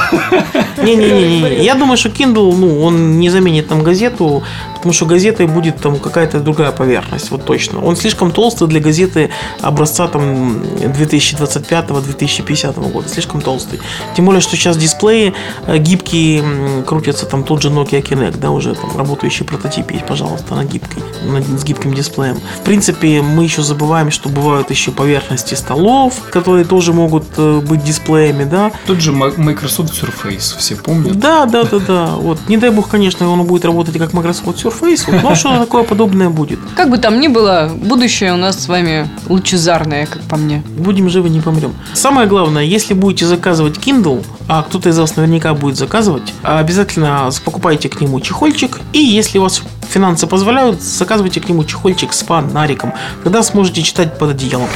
Не-не-не, 0.78 1.64
я 1.64 1.74
думаю, 1.74 1.96
что 1.96 2.08
Kindle, 2.08 2.54
ну, 2.56 2.82
он 2.82 3.18
не 3.18 3.30
заменит 3.30 3.66
там 3.68 3.82
газету, 3.82 4.44
потому 4.86 4.94
что 4.94 5.06
газетой 5.06 5.46
будет 5.48 5.78
там 5.80 5.98
какая-то 5.98 6.38
другая 6.38 6.70
поверхность, 6.70 7.32
вот 7.32 7.44
точно. 7.44 7.84
Он 7.84 7.96
слишком 7.96 8.30
толстый 8.30 8.68
для 8.68 8.78
газеты 8.78 9.30
образца 9.60 10.06
там 10.06 10.58
2025-2050 10.62 12.92
года, 12.92 13.08
слишком 13.08 13.40
толстый. 13.40 13.80
Тем 14.16 14.26
более, 14.26 14.40
что 14.40 14.56
сейчас 14.56 14.76
дисплеи 14.76 15.34
э, 15.66 15.78
гибкие, 15.78 16.84
крутятся 16.86 17.26
там 17.26 17.42
тот 17.42 17.62
же 17.62 17.70
Nokia 17.70 18.00
Kinect, 18.00 18.38
да, 18.38 18.52
уже 18.52 18.76
там 18.76 18.96
работающий 18.96 19.44
прототип 19.44 19.90
есть, 19.90 20.06
пожалуйста, 20.06 20.54
на 20.54 20.64
гибкой, 20.64 21.02
на- 21.24 21.42
с 21.58 21.64
гибким 21.64 21.92
дисплеем. 21.92 22.38
В 22.60 22.64
принципе, 22.64 23.22
мы 23.22 23.42
еще 23.42 23.62
забываем, 23.62 24.12
что 24.12 24.28
бывают 24.28 24.70
еще 24.70 24.92
поверхности 24.92 25.54
столов, 25.54 26.14
которые 26.30 26.64
тоже 26.64 26.92
могут 26.92 27.24
э, 27.36 27.58
быть 27.60 27.82
дисплеями, 27.82 28.44
да, 28.44 28.70
Тот 28.86 29.00
же 29.00 29.10
Microsoft 29.12 29.92
Surface, 30.00 30.56
все 30.58 30.76
помнят. 30.76 31.18
да, 31.18 31.44
да, 31.46 31.64
да, 31.64 31.78
да. 31.80 32.06
Вот. 32.16 32.38
Не 32.48 32.56
дай 32.56 32.70
бог, 32.70 32.88
конечно, 32.88 33.28
он 33.28 33.42
будет 33.44 33.64
работать 33.64 33.96
как 33.98 34.12
Microsoft 34.12 34.64
Surface, 34.64 34.75
вот, 34.80 35.22
но 35.22 35.34
что 35.34 35.58
такое 35.58 35.82
подобное 35.82 36.30
будет. 36.30 36.58
Как 36.76 36.90
бы 36.90 36.98
там 36.98 37.20
ни 37.20 37.28
было, 37.28 37.70
будущее 37.74 38.32
у 38.32 38.36
нас 38.36 38.62
с 38.64 38.68
вами 38.68 39.08
лучезарное, 39.28 40.06
как 40.06 40.22
по 40.22 40.36
мне. 40.36 40.62
Будем 40.78 41.08
живы, 41.08 41.28
не 41.28 41.40
помрем. 41.40 41.74
Самое 41.94 42.26
главное, 42.28 42.64
если 42.64 42.94
будете 42.94 43.26
заказывать 43.26 43.76
Kindle, 43.76 44.24
а 44.48 44.62
кто-то 44.62 44.88
из 44.88 44.98
вас 44.98 45.16
наверняка 45.16 45.54
будет 45.54 45.76
заказывать, 45.76 46.32
обязательно 46.42 47.30
покупайте 47.44 47.88
к 47.88 48.00
нему 48.00 48.20
чехольчик. 48.20 48.80
И 48.92 48.98
если 48.98 49.38
у 49.38 49.42
вас 49.42 49.62
финансы 49.88 50.26
позволяют, 50.26 50.82
заказывайте 50.82 51.40
к 51.40 51.48
нему 51.48 51.64
чехольчик 51.64 52.12
с 52.12 52.22
фонариком. 52.22 52.92
Тогда 53.24 53.42
сможете 53.42 53.82
читать 53.82 54.18
под 54.18 54.30
одеялом. 54.30 54.68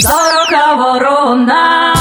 Сорока 0.00 0.76
ворона. 0.76 1.94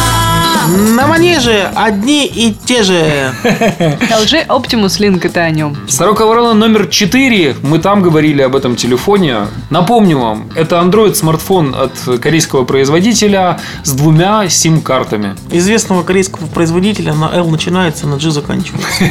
На 0.67 1.05
манеже 1.05 1.69
одни 1.75 2.25
и 2.25 2.51
те 2.65 2.81
же. 2.81 2.95
LG 3.43 4.47
Optimus 4.47 4.99
Link 4.99 5.23
это 5.23 5.41
о 5.41 5.51
нем. 5.51 5.77
Сорока 5.87 6.25
ворона 6.25 6.53
номер 6.53 6.87
4. 6.87 7.57
Мы 7.61 7.77
там 7.77 8.01
говорили 8.01 8.41
об 8.41 8.55
этом 8.55 8.75
телефоне. 8.75 9.47
Напомню 9.69 10.17
вам, 10.17 10.49
это 10.55 10.77
Android 10.77 11.13
смартфон 11.13 11.75
от 11.75 12.19
корейского 12.19 12.65
производителя 12.65 13.59
с 13.83 13.91
двумя 13.91 14.49
сим-картами. 14.49 15.35
Известного 15.51 16.01
корейского 16.01 16.47
производителя 16.47 17.13
на 17.15 17.31
L 17.33 17.49
начинается, 17.49 18.07
на 18.07 18.17
G 18.17 18.31
заканчивается. 18.31 19.03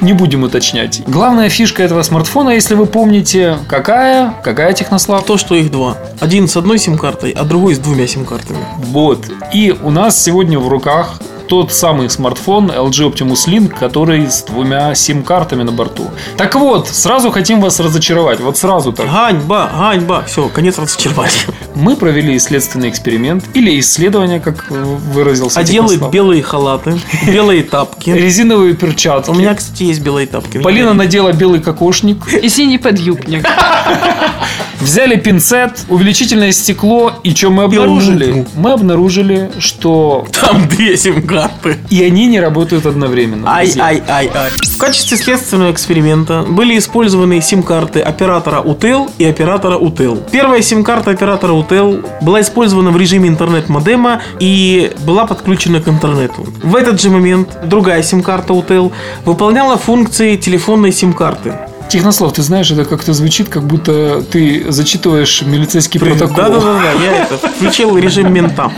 Не 0.00 0.12
будем 0.12 0.44
уточнять. 0.44 1.02
Главная 1.06 1.48
фишка 1.48 1.82
этого 1.82 2.02
смартфона, 2.02 2.50
если 2.50 2.74
вы 2.74 2.86
помните, 2.86 3.58
какая? 3.68 4.34
Какая 4.42 4.72
технослав? 4.72 5.24
То, 5.24 5.36
что 5.36 5.54
их 5.54 5.70
два. 5.70 5.96
Один 6.20 6.48
с 6.48 6.56
одной 6.56 6.78
сим-картой, 6.78 7.30
а 7.30 7.44
другой 7.44 7.74
с 7.74 7.78
двумя 7.78 8.06
сим-картами. 8.06 8.60
Вот. 8.78 9.26
И 9.52 9.74
у 9.82 9.90
нас 9.90 10.22
сегодня 10.22 10.58
в 10.58 10.68
руках 10.68 11.20
тот 11.48 11.72
самый 11.72 12.10
смартфон 12.10 12.70
LG 12.70 13.12
Optimus 13.12 13.46
Link, 13.48 13.68
который 13.78 14.26
с 14.30 14.42
двумя 14.42 14.94
сим-картами 14.94 15.62
на 15.62 15.72
борту. 15.72 16.10
Так 16.36 16.54
вот, 16.54 16.88
сразу 16.88 17.30
хотим 17.30 17.60
вас 17.60 17.80
разочаровать. 17.80 18.40
Вот 18.40 18.58
сразу 18.58 18.92
так. 18.92 19.06
Ганьба, 19.06 19.70
ганьба. 19.74 20.22
Все, 20.26 20.48
конец 20.48 20.78
разочарования. 20.78 21.32
Мы 21.74 21.96
провели 21.96 22.36
исследственный 22.36 22.90
эксперимент 22.90 23.44
или 23.54 23.78
исследование, 23.80 24.40
как 24.40 24.70
выразился 24.70 25.60
Оделы 25.60 25.88
Технослав. 25.88 26.12
белые 26.12 26.42
халаты, 26.42 27.00
белые 27.26 27.62
тапки. 27.62 28.10
Резиновые 28.10 28.74
перчатки. 28.74 29.30
У 29.30 29.34
меня, 29.34 29.54
кстати, 29.54 29.84
есть 29.84 30.00
белые 30.00 30.26
тапки. 30.26 30.58
Полина 30.58 30.92
надела 30.92 31.32
белый 31.32 31.60
кокошник. 31.60 32.32
И 32.42 32.48
синий 32.48 32.78
подъюбник. 32.78 33.46
Взяли 34.80 35.16
пинцет, 35.16 35.84
увеличительное 35.88 36.52
стекло, 36.52 37.12
и 37.24 37.34
что 37.34 37.50
мы 37.50 37.64
обнаружили? 37.64 38.46
Мы 38.54 38.72
обнаружили, 38.72 39.50
что 39.58 40.26
Там 40.32 40.68
две 40.68 40.96
сим-карты. 41.38 41.78
и 41.90 42.04
они 42.04 42.26
не 42.26 42.40
работают 42.40 42.86
одновременно. 42.86 43.50
Ай, 43.50 43.66
друзья. 43.66 43.84
ай, 43.84 44.02
ай, 44.08 44.30
ай. 44.34 44.50
В 44.50 44.78
качестве 44.78 45.16
следственного 45.16 45.72
эксперимента 45.72 46.44
были 46.48 46.78
использованы 46.78 47.40
сим-карты 47.40 48.00
оператора 48.00 48.62
UTEL 48.62 49.10
и 49.18 49.24
оператора 49.24 49.78
UTEL. 49.78 50.30
Первая 50.30 50.62
сим-карта 50.62 51.10
оператора 51.10 51.52
UTEL 51.52 52.06
была 52.22 52.40
использована 52.40 52.90
в 52.90 52.96
режиме 52.96 53.28
интернет-модема 53.28 54.22
и 54.40 54.92
была 55.04 55.26
подключена 55.26 55.80
к 55.80 55.88
интернету. 55.88 56.46
В 56.62 56.76
этот 56.76 57.00
же 57.00 57.10
момент 57.10 57.48
другая 57.64 58.02
сим-карта 58.02 58.52
UTEL 58.52 58.92
выполняла 59.24 59.76
функции 59.76 60.36
телефонной 60.36 60.92
сим-карты. 60.92 61.54
Технослав, 61.88 62.34
ты 62.34 62.42
знаешь, 62.42 62.70
это 62.70 62.84
как-то 62.84 63.14
звучит, 63.14 63.48
как 63.48 63.64
будто 63.64 64.22
ты 64.30 64.70
зачитываешь 64.70 65.42
милицейский 65.42 65.98
протокол. 65.98 66.36
Да-да-да, 66.36 66.92
я 67.02 67.22
это 67.24 67.38
включил 67.38 67.96
режим 67.96 68.32
мента. 68.32 68.70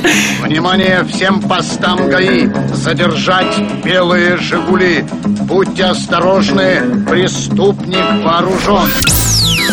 Внимание 0.42 1.04
всем 1.12 1.40
постам 1.40 2.08
ГАИ! 2.08 2.48
Задержать 2.72 3.82
белые 3.84 4.36
«Жигули». 4.36 5.04
Будьте 5.24 5.86
осторожны, 5.86 7.04
преступник 7.08 8.24
вооружен. 8.24 8.88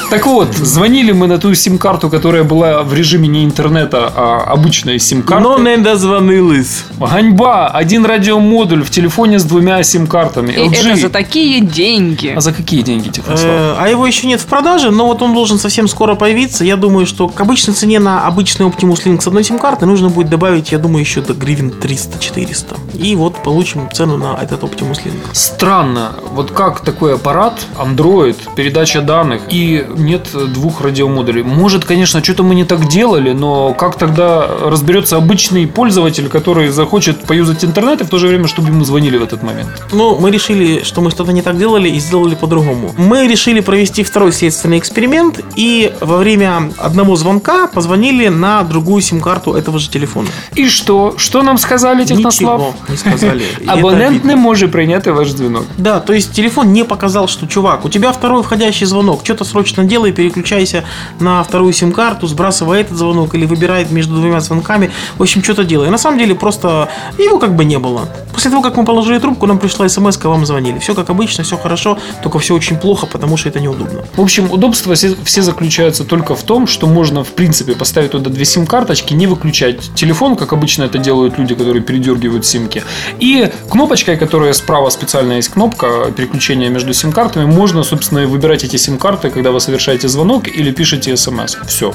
Так 0.10 0.26
вот, 0.26 0.54
звонили 0.56 1.12
мы 1.12 1.28
на 1.28 1.38
ту 1.38 1.54
сим-карту, 1.54 2.10
которая 2.10 2.46
была 2.46 2.82
в 2.84 2.94
режиме 2.94 3.28
не 3.28 3.44
интернета, 3.44 4.10
а 4.16 4.44
обычной 4.54 5.00
сим-карты. 5.00 5.44
Но 5.44 5.58
не 5.58 5.76
дозвонились. 5.78 6.86
Ганьба! 6.98 7.68
Один 7.68 8.06
радиомодуль 8.06 8.84
в 8.84 8.90
телефоне 8.90 9.38
с 9.38 9.44
двумя 9.44 9.84
сим-картами. 9.84 10.54
И 10.54 10.60
LG. 10.60 10.92
это 10.92 10.96
за 10.96 11.10
такие 11.10 11.60
деньги. 11.60 12.34
А 12.38 12.40
за 12.40 12.54
какие 12.54 12.84
деньги, 12.84 13.10
Технослав? 13.10 13.50
Э, 13.52 13.76
А 13.78 13.90
его 13.90 14.08
еще 14.08 14.28
нет 14.28 14.40
в 14.40 14.46
продаже, 14.46 14.92
но 14.92 15.08
вот 15.08 15.22
он 15.22 15.34
должен 15.34 15.60
совсем 15.60 15.90
скоро 15.90 16.16
появиться. 16.16 16.64
Я 16.64 16.78
думаю, 16.78 17.06
что 17.06 17.28
к 17.28 17.42
обычной 17.42 17.74
цене 17.74 18.00
на 18.00 18.26
обычный 18.26 18.66
Optimus 18.66 19.04
Link 19.06 19.20
с 19.22 19.28
одной 19.28 19.44
сим-карты 19.44 19.86
нужно 19.86 20.08
будет 20.08 20.30
добавить, 20.30 20.72
я 20.72 20.78
думаю, 20.78 21.02
еще 21.02 21.20
до 21.20 21.34
гривен 21.34 21.68
300-400. 21.82 22.78
И 22.98 23.14
вот 23.18 23.44
получим 23.44 23.90
цену 23.92 24.16
на 24.16 24.38
этот 24.42 24.64
Optimus 24.64 25.04
Link. 25.04 25.20
Странно, 25.34 26.14
вот 26.32 26.52
как 26.52 26.80
такой 26.80 27.16
аппарат, 27.16 27.60
Android, 27.78 28.38
передача 28.56 29.02
данных, 29.02 29.42
и 29.50 29.86
нет 29.98 30.30
двух 30.54 30.82
радиомодулей. 30.82 31.44
Может, 31.44 31.86
конечно, 31.86 32.24
что-то 32.24 32.44
мы 32.44 32.56
не 32.56 32.66
так 32.66 32.88
делали, 32.88 33.32
но 33.32 33.74
как 33.74 33.98
тогда 33.98 34.48
разберется 34.48 35.18
обычный 35.18 35.68
пользователь, 35.68 36.30
который 36.30 36.70
захочет 36.70 37.22
поюзать 37.22 37.64
интернет, 37.64 38.02
и 38.02 38.04
в 38.04 38.10
то 38.10 38.18
же 38.18 38.28
время, 38.28 38.48
чтобы 38.48 38.70
ему 38.70 38.84
звонили 38.84 39.18
в 39.18 39.24
этот 39.24 39.44
момент? 39.44 39.70
Ну, 39.92 40.18
мы 40.20 40.32
решили, 40.32 40.84
что 40.84 41.02
мы 41.02 41.12
что-то 41.12 41.32
не 41.32 41.42
так 41.42 41.58
делали 41.58 41.90
и 41.90 42.00
сделали 42.00 42.36
по-другому. 42.36 42.94
Мы 42.98 43.28
решили 43.28 43.60
провести 43.60 44.04
второй 44.04 44.32
следственный 44.32 44.78
эксперимент 44.78 45.40
и 45.56 45.94
во 46.02 46.18
время 46.18 46.72
одного 46.78 47.16
звонка 47.16 47.68
позвонили 47.68 48.28
на 48.28 48.64
другую 48.64 49.02
сим-карту 49.02 49.54
этого 49.54 49.80
же 49.80 49.90
телефона. 49.90 50.28
И 50.56 50.68
что? 50.68 51.16
Что 51.18 51.44
нам 51.44 51.58
сказали, 51.58 52.06
Технослав? 52.06 52.62
Ничего 52.62 52.76
не 52.90 52.98
сказали. 52.98 53.44
Абонент 53.68 54.24
не 54.24 54.36
может 54.36 54.72
принять 54.72 55.08
ваш 55.08 55.30
звонок. 55.30 55.66
Да, 55.78 56.00
то 56.00 56.14
есть 56.14 56.32
телефон 56.34 56.74
не 56.74 56.84
показал, 56.84 57.28
что 57.28 57.48
чувак, 57.48 57.86
у 57.86 57.90
тебя 57.90 58.12
второй 58.12 58.44
входящий 58.44 58.86
звонок, 58.86 59.22
что-то 59.24 59.44
срочно 59.44 59.84
делай, 59.88 60.12
переключайся 60.12 60.84
на 61.20 61.44
вторую 61.44 61.74
сим-карту, 61.74 62.28
сбрасывай 62.28 62.82
этот 62.82 62.98
звонок 62.98 63.36
или 63.36 63.46
выбирай 63.46 63.88
между 63.90 64.16
двумя 64.16 64.40
звонками, 64.40 64.92
в 65.18 65.22
общем, 65.22 65.44
что-то 65.44 65.64
делай. 65.64 65.90
На 65.90 65.98
самом 65.98 66.20
деле 66.20 66.36
просто 66.36 66.90
его 67.18 67.40
как 67.40 67.56
бы 67.56 67.66
не 67.66 67.80
было. 67.80 68.10
После 68.34 68.52
того, 68.52 68.62
как 68.62 68.78
мы 68.78 68.86
положили 68.86 69.20
трубку, 69.20 69.48
нам 69.48 69.58
пришла 69.58 69.88
смс, 69.90 70.18
вам 70.24 70.46
звонили. 70.46 70.80
Все 70.80 70.94
как 70.94 71.10
обычно, 71.10 71.44
все 71.44 71.58
хорошо, 71.58 71.98
только 72.22 72.40
все 72.40 72.54
очень 72.54 72.78
плохо, 72.78 73.08
потому 73.08 73.38
что 73.38 73.50
это 73.50 73.60
неудобно. 73.60 74.04
В 74.16 74.22
общем, 74.22 74.52
удобства 74.52 74.96
все, 74.96 75.16
все 75.24 75.42
заключаются 75.42 76.04
только 76.04 76.36
в 76.36 76.44
том, 76.44 76.68
что 76.68 76.88
можно, 76.88 77.24
в 77.24 77.30
принципе, 77.30 77.74
поставить 77.74 78.12
туда 78.12 78.30
две 78.30 78.46
сим-карточки, 78.46 79.14
не 79.14 79.28
выключать 79.28 79.92
телефон, 79.96 80.36
как 80.36 80.54
обычно 80.54 80.84
это 80.84 80.98
делают 80.98 81.38
люди, 81.38 81.56
которые 81.56 81.82
передергивают 81.82 82.46
симки. 82.46 82.84
И 83.20 83.50
кнопочкой, 83.70 84.18
которая 84.18 84.54
справа 84.54 84.90
специально 84.90 85.34
есть 85.34 85.50
кнопка 85.50 86.12
переключения 86.16 86.70
между 86.70 86.94
сим-картами, 86.94 87.46
можно, 87.46 87.84
собственно, 87.84 88.28
выбирать 88.28 88.64
эти 88.64 88.76
сим-карты, 88.76 89.30
когда 89.30 89.52
вы 89.52 89.60
звонок 90.08 90.48
или 90.48 90.72
пишете 90.72 91.16
смс. 91.16 91.58
Все. 91.68 91.94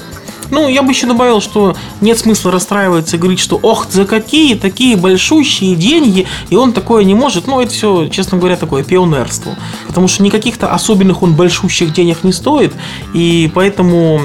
Ну, 0.52 0.68
я 0.68 0.82
бы 0.82 0.92
еще 0.92 1.06
добавил, 1.06 1.40
что 1.40 1.74
нет 2.02 2.18
смысла 2.18 2.52
расстраиваться 2.52 3.16
и 3.16 3.18
говорить, 3.18 3.40
что 3.40 3.58
ох, 3.62 3.86
за 3.90 4.04
какие 4.04 4.54
такие 4.54 4.98
большущие 4.98 5.74
деньги, 5.74 6.26
и 6.50 6.56
он 6.56 6.74
такое 6.74 7.04
не 7.04 7.14
может. 7.14 7.46
Ну, 7.46 7.58
это 7.58 7.72
все, 7.72 8.08
честно 8.08 8.36
говоря, 8.36 8.56
такое 8.56 8.84
пионерство. 8.84 9.56
Потому 9.88 10.08
что 10.08 10.22
никаких-то 10.22 10.68
особенных 10.68 11.22
он 11.22 11.34
большущих 11.34 11.94
денег 11.94 12.22
не 12.22 12.34
стоит, 12.34 12.74
и 13.14 13.50
поэтому 13.54 14.20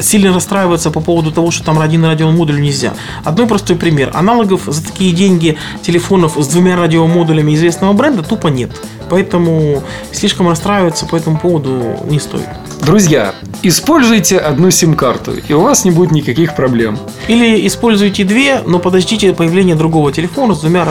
сильно 0.00 0.32
расстраиваться 0.32 0.90
по 0.90 1.00
поводу 1.00 1.30
того, 1.30 1.50
что 1.50 1.62
там 1.62 1.78
один 1.78 2.06
радиомодуль 2.06 2.62
нельзя. 2.62 2.94
Одной 3.22 3.46
простой 3.46 3.76
пример. 3.76 4.12
Аналогов 4.14 4.62
за 4.64 4.82
такие 4.82 5.12
деньги 5.12 5.58
телефонов 5.82 6.38
с 6.38 6.46
двумя 6.46 6.76
радиомодулями 6.76 7.54
известного 7.54 7.92
бренда 7.92 8.22
тупо 8.22 8.48
нет. 8.48 8.70
Поэтому 9.10 9.82
слишком 10.10 10.48
расстраиваться 10.48 11.04
по 11.04 11.16
этому 11.16 11.38
поводу 11.38 11.98
не 12.08 12.18
стоит. 12.18 12.48
Друзья, 12.80 13.34
используйте 13.62 14.38
одну 14.38 14.70
сим-карту, 14.70 15.33
и 15.48 15.52
у 15.52 15.60
вас 15.60 15.84
не 15.84 15.90
будет 15.90 16.10
никаких 16.10 16.54
проблем. 16.54 16.98
Или 17.28 17.66
используйте 17.66 18.24
две, 18.24 18.60
но 18.64 18.78
подождите 18.78 19.32
появления 19.32 19.74
другого 19.74 20.12
телефона 20.12 20.54
с 20.54 20.60
двумя. 20.60 20.84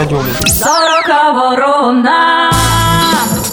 Сорока 0.47 1.33
ворона. 1.33 2.51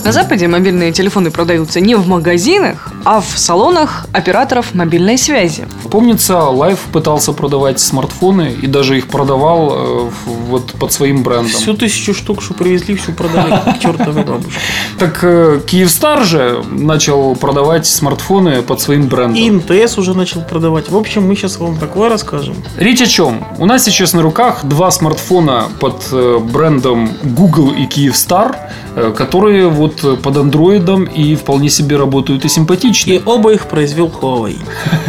На 0.04 0.12
Западе 0.12 0.48
мобильные 0.48 0.92
телефоны 0.92 1.30
продаются 1.30 1.80
не 1.80 1.94
в 1.94 2.08
магазинах, 2.08 2.92
а 3.04 3.20
в 3.20 3.38
салонах 3.38 4.06
операторов 4.12 4.74
мобильной 4.74 5.18
связи. 5.18 5.66
Помнится, 5.90 6.34
Life 6.34 6.78
пытался 6.92 7.32
продавать 7.32 7.80
смартфоны 7.80 8.56
и 8.62 8.66
даже 8.66 8.96
их 8.96 9.08
продавал 9.08 9.72
э, 9.72 10.10
вот 10.48 10.72
под 10.72 10.92
своим 10.92 11.22
брендом. 11.22 11.50
Всю 11.50 11.74
тысячу 11.74 12.14
штук, 12.14 12.42
что 12.42 12.54
привезли, 12.54 12.96
всю 12.96 13.12
продали 13.12 13.60
к 13.74 13.78
чертовой 13.78 14.24
бабушке. 14.24 14.60
Так 14.98 15.18
э, 15.22 15.60
Киевстар 15.66 16.24
же 16.24 16.64
начал 16.70 17.36
продавать 17.36 17.86
смартфоны 17.86 18.62
под 18.62 18.80
своим 18.80 19.06
брендом. 19.06 19.34
И 19.34 19.50
МТС 19.50 19.98
уже 19.98 20.14
начал 20.14 20.40
продавать. 20.40 20.88
В 20.88 20.96
общем, 20.96 21.28
мы 21.28 21.36
сейчас 21.36 21.58
вам 21.58 21.76
такое 21.76 22.08
расскажем. 22.08 22.56
Речь 22.78 23.02
о 23.02 23.06
чем? 23.06 23.44
У 23.58 23.66
нас 23.66 23.84
сейчас 23.84 24.14
на 24.14 24.22
руках 24.22 24.64
два 24.64 24.90
смартфона 24.90 25.68
под 25.78 26.08
э, 26.12 26.38
брендом 26.38 27.10
Google 27.22 27.72
и 27.72 27.84
Киевстар, 27.84 28.56
которые 29.14 29.68
вот 29.68 30.04
э, 30.04 30.16
под 30.16 30.36
андроидом 30.36 31.04
и 31.04 31.34
вполне 31.34 31.70
себе 31.70 31.96
работают 31.96 32.44
и 32.44 32.48
симпатичны. 32.48 33.12
И 33.12 33.22
оба 33.24 33.52
их 33.52 33.66
произвел 33.66 34.08
Huawei. 34.08 34.58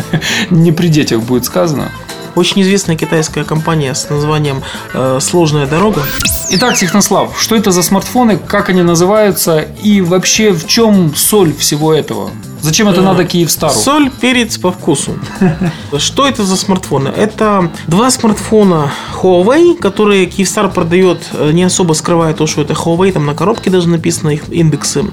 Не 0.50 0.72
при 0.72 0.88
детях 0.88 1.22
будет 1.22 1.46
сказано. 1.46 1.92
Очень 2.36 2.62
известная 2.62 2.96
китайская 2.96 3.44
компания 3.44 3.94
с 3.94 4.10
названием 4.10 4.64
э, 4.94 5.20
«Сложная 5.20 5.68
дорога». 5.68 6.02
Итак, 6.52 6.76
Технослав, 6.76 7.40
что 7.40 7.56
это 7.56 7.72
за 7.72 7.84
смартфоны, 7.84 8.38
как 8.38 8.70
они 8.70 8.84
называются 8.84 9.66
и 9.84 10.02
вообще 10.02 10.52
в 10.52 10.68
чем 10.68 11.14
соль 11.16 11.54
всего 11.54 11.94
этого? 11.94 12.32
Зачем 12.62 12.88
это 12.88 13.02
надо 13.02 13.26
Киевстару? 13.26 13.74
Соль, 13.74 14.10
перец 14.10 14.58
по 14.58 14.72
вкусу. 14.72 15.18
Что 15.98 16.28
это 16.28 16.44
за 16.44 16.56
смартфоны? 16.56 17.10
Это 17.10 17.72
два 17.88 18.12
смартфона 18.12 18.92
Huawei, 19.22 19.76
которые 19.76 20.28
Kyivstar 20.28 20.72
продает, 20.72 21.30
э, 21.34 21.52
не 21.52 21.64
особо 21.64 21.94
скрывая 21.94 22.34
то, 22.34 22.48
что 22.48 22.62
это 22.62 22.74
Huawei, 22.74 23.12
там 23.12 23.26
на 23.26 23.34
коробке 23.34 23.70
даже 23.70 23.90
написано 23.90 24.30
их 24.30 24.50
индексы 24.50 25.04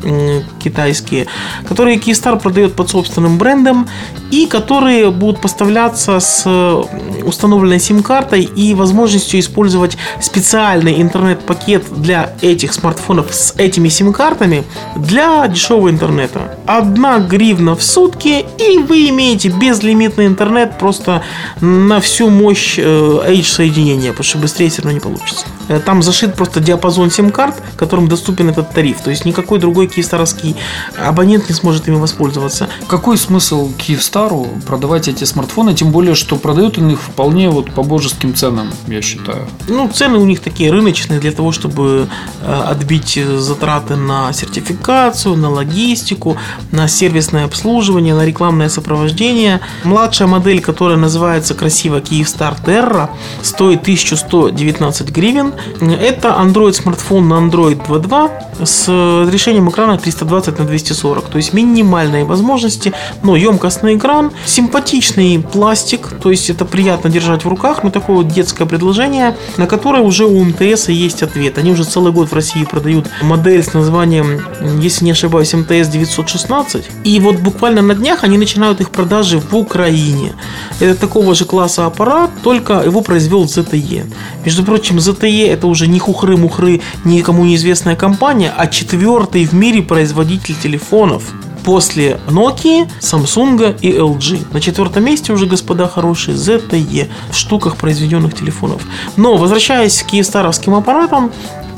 китайские, 0.62 1.26
которые 1.67 1.99
Kyivstar 1.99 2.38
продает 2.38 2.75
под 2.75 2.90
собственным 2.90 3.38
брендом 3.38 3.88
и 4.31 4.47
которые 4.47 5.11
будут 5.11 5.40
поставляться 5.40 6.21
с 6.21 6.43
э, 6.45 6.83
установленной 7.25 7.81
сим-картой 7.81 8.43
и 8.43 8.75
возможностью 8.75 9.40
использовать 9.40 9.97
специальный 10.21 11.00
интернет-пакет 11.00 11.85
для 11.90 12.35
этих 12.43 12.75
смартфонов 12.75 13.33
с 13.33 13.55
этими 13.57 13.88
сим-картами 13.88 14.64
для 14.97 15.47
дешевого 15.49 15.90
интернета. 15.90 16.59
Одна 16.67 17.21
гривна 17.38 17.75
в 17.75 17.83
сутки, 17.83 18.45
и 18.59 18.78
вы 18.78 19.09
имеете 19.11 19.49
безлимитный 19.49 20.26
интернет 20.26 20.78
просто 20.78 21.23
на 21.61 22.00
всю 22.00 22.30
мощь 22.30 22.78
э, 22.78 23.40
H-соединения, 23.40 24.11
потому 24.11 24.25
что 24.25 24.38
быстрее 24.38 24.68
все 24.68 24.83
равно 24.83 24.92
не 24.92 25.00
получится. 25.00 25.47
Э, 25.68 25.80
Там 25.80 26.02
зашит 26.02 26.35
просто 26.35 26.61
диапазон 26.61 27.11
сим-карт, 27.11 27.54
которым 27.76 28.09
доступен 28.09 28.49
этот 28.50 28.73
тариф. 28.73 29.00
То 29.00 29.11
есть 29.11 29.25
никакой 29.25 29.59
другой 29.59 29.87
киевстаровский 29.87 30.57
абонент 30.97 31.49
не 31.49 31.54
сможет 31.54 31.88
ими 31.88 31.97
воспользоваться. 31.97 32.68
Какой 32.88 33.16
смысл 33.16 33.71
Киевстару 33.78 34.49
продавать 34.66 35.09
эти 35.09 35.25
смартфоны, 35.25 35.75
тем 35.75 35.90
более, 35.92 36.14
что 36.14 36.37
продают 36.37 36.78
он 36.78 36.90
их 36.90 37.00
вполне 37.00 37.50
вот 37.50 37.71
по 37.73 37.83
божеским 37.83 38.35
ценам, 38.35 38.71
я 38.88 39.00
считаю. 39.02 39.47
Ну, 39.68 39.88
цены 39.88 40.18
у 40.18 40.25
них 40.25 40.40
такие 40.40 40.73
рыночные 40.73 41.21
для 41.21 41.33
того, 41.33 41.52
чтобы 41.52 42.09
э, 42.42 42.62
отбить 42.66 43.21
затраты 43.38 43.97
на 43.97 44.33
сертификацию, 44.33 45.37
на 45.37 45.50
логистику, 45.50 46.37
на 46.73 46.88
сервисное 47.28 47.44
обслуживание, 47.44 48.14
на 48.14 48.25
рекламное 48.25 48.68
сопровождение. 48.68 49.61
Младшая 49.85 50.28
модель, 50.28 50.61
которая 50.61 50.97
называется 50.97 51.54
красиво 51.54 52.00
Kyivstar 52.00 52.56
Terra, 52.64 53.08
стоит 53.42 53.82
1119 53.82 55.11
гривен. 55.11 55.52
Это 55.80 56.28
Android 56.28 56.73
смартфон 56.73 57.28
на 57.28 57.35
Android 57.35 57.87
2.2 57.87 58.64
с 58.64 58.88
решением 59.30 59.68
экрана 59.68 59.99
320 59.99 60.58
на 60.58 60.64
240, 60.64 61.25
то 61.28 61.37
есть 61.37 61.52
минимальные 61.52 62.25
возможности, 62.25 62.92
но 63.23 63.37
емкостный 63.37 63.97
экран, 63.97 64.32
симпатичный 64.47 65.38
пластик, 65.38 66.08
то 66.23 66.30
есть 66.30 66.50
это 66.50 66.64
приятно 66.64 67.11
держать 67.11 67.44
в 67.44 67.49
руках, 67.49 67.85
но 67.85 67.90
такое 67.90 68.16
вот 68.16 68.28
детское 68.28 68.66
предложение, 68.66 69.37
на 69.58 69.66
которое 69.66 70.02
уже 70.02 70.25
у 70.25 70.44
МТС 70.44 70.88
есть 70.88 71.23
ответ. 71.23 71.58
Они 71.58 71.70
уже 71.70 71.85
целый 71.85 72.12
год 72.12 72.30
в 72.30 72.35
России 72.35 72.64
продают 72.64 73.06
модель 73.23 73.62
с 73.62 73.75
названием, 73.75 74.40
если 74.80 75.04
не 75.04 75.12
ошибаюсь, 75.12 75.54
МТС 75.54 75.88
916. 75.88 76.87
И 77.04 77.17
вот 77.18 77.37
буквально 77.37 77.82
на 77.82 77.94
днях 77.94 78.25
они 78.25 78.38
начинают 78.38 78.80
их 78.80 78.90
продажи 78.90 79.38
в 79.38 79.54
Украине. 79.54 80.32
Это 80.80 80.94
такого 80.94 81.34
же 81.34 81.44
класса 81.44 81.87
аппарат, 81.87 82.30
только 82.42 82.82
его 82.84 83.00
произвел 83.00 83.44
ZTE. 83.44 84.04
Между 84.44 84.64
прочим, 84.64 84.98
ZTE 84.98 85.48
это 85.48 85.66
уже 85.66 85.87
не 85.87 85.98
хухры-мухры, 85.98 86.80
никому 87.04 87.44
неизвестная 87.44 87.96
компания, 87.96 88.52
а 88.56 88.66
четвертый 88.66 89.44
в 89.44 89.52
мире 89.52 89.82
производитель 89.82 90.54
телефонов 90.54 91.22
после 91.64 92.18
Nokia, 92.28 92.88
Samsung 93.00 93.78
и 93.82 93.92
LG. 93.92 94.54
На 94.54 94.60
четвертом 94.60 95.04
месте 95.04 95.32
уже, 95.32 95.44
господа 95.44 95.87
хорошие, 95.87 96.34
ZTE 96.34 97.08
в 97.30 97.37
штуках 97.37 97.76
произведенных 97.76 98.34
телефонов. 98.34 98.82
Но, 99.16 99.37
возвращаясь 99.37 100.02
к 100.02 100.06
киевстаровским 100.06 100.75
аппаратам, 100.75 101.30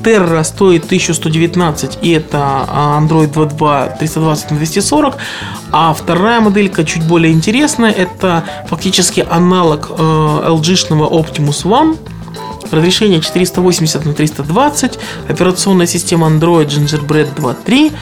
Terra 0.03 0.43
стоит 0.45 0.85
1119, 0.85 1.99
и 2.03 2.11
это 2.13 2.39
а, 2.69 3.01
Android 3.01 3.33
2.2 3.33 3.99
320 3.99 4.51
на 4.51 4.57
240. 4.57 5.17
А 5.73 5.95
вторая 5.95 6.41
моделька 6.41 6.85
чуть 6.85 7.05
более 7.05 7.33
интересная, 7.33 7.93
это 7.93 8.45
фактически 8.69 9.27
аналог 9.29 9.91
э, 9.91 10.03
LG-шного 10.03 11.11
Optimus 11.11 11.65
One. 11.65 11.99
Разрешение 12.71 13.21
480 13.21 14.05
на 14.05 14.13
320, 14.13 14.99
операционная 15.29 15.87
система 15.87 16.29
Android 16.29 16.67
Gingerbread 16.67 17.35
2.3, 17.35 17.93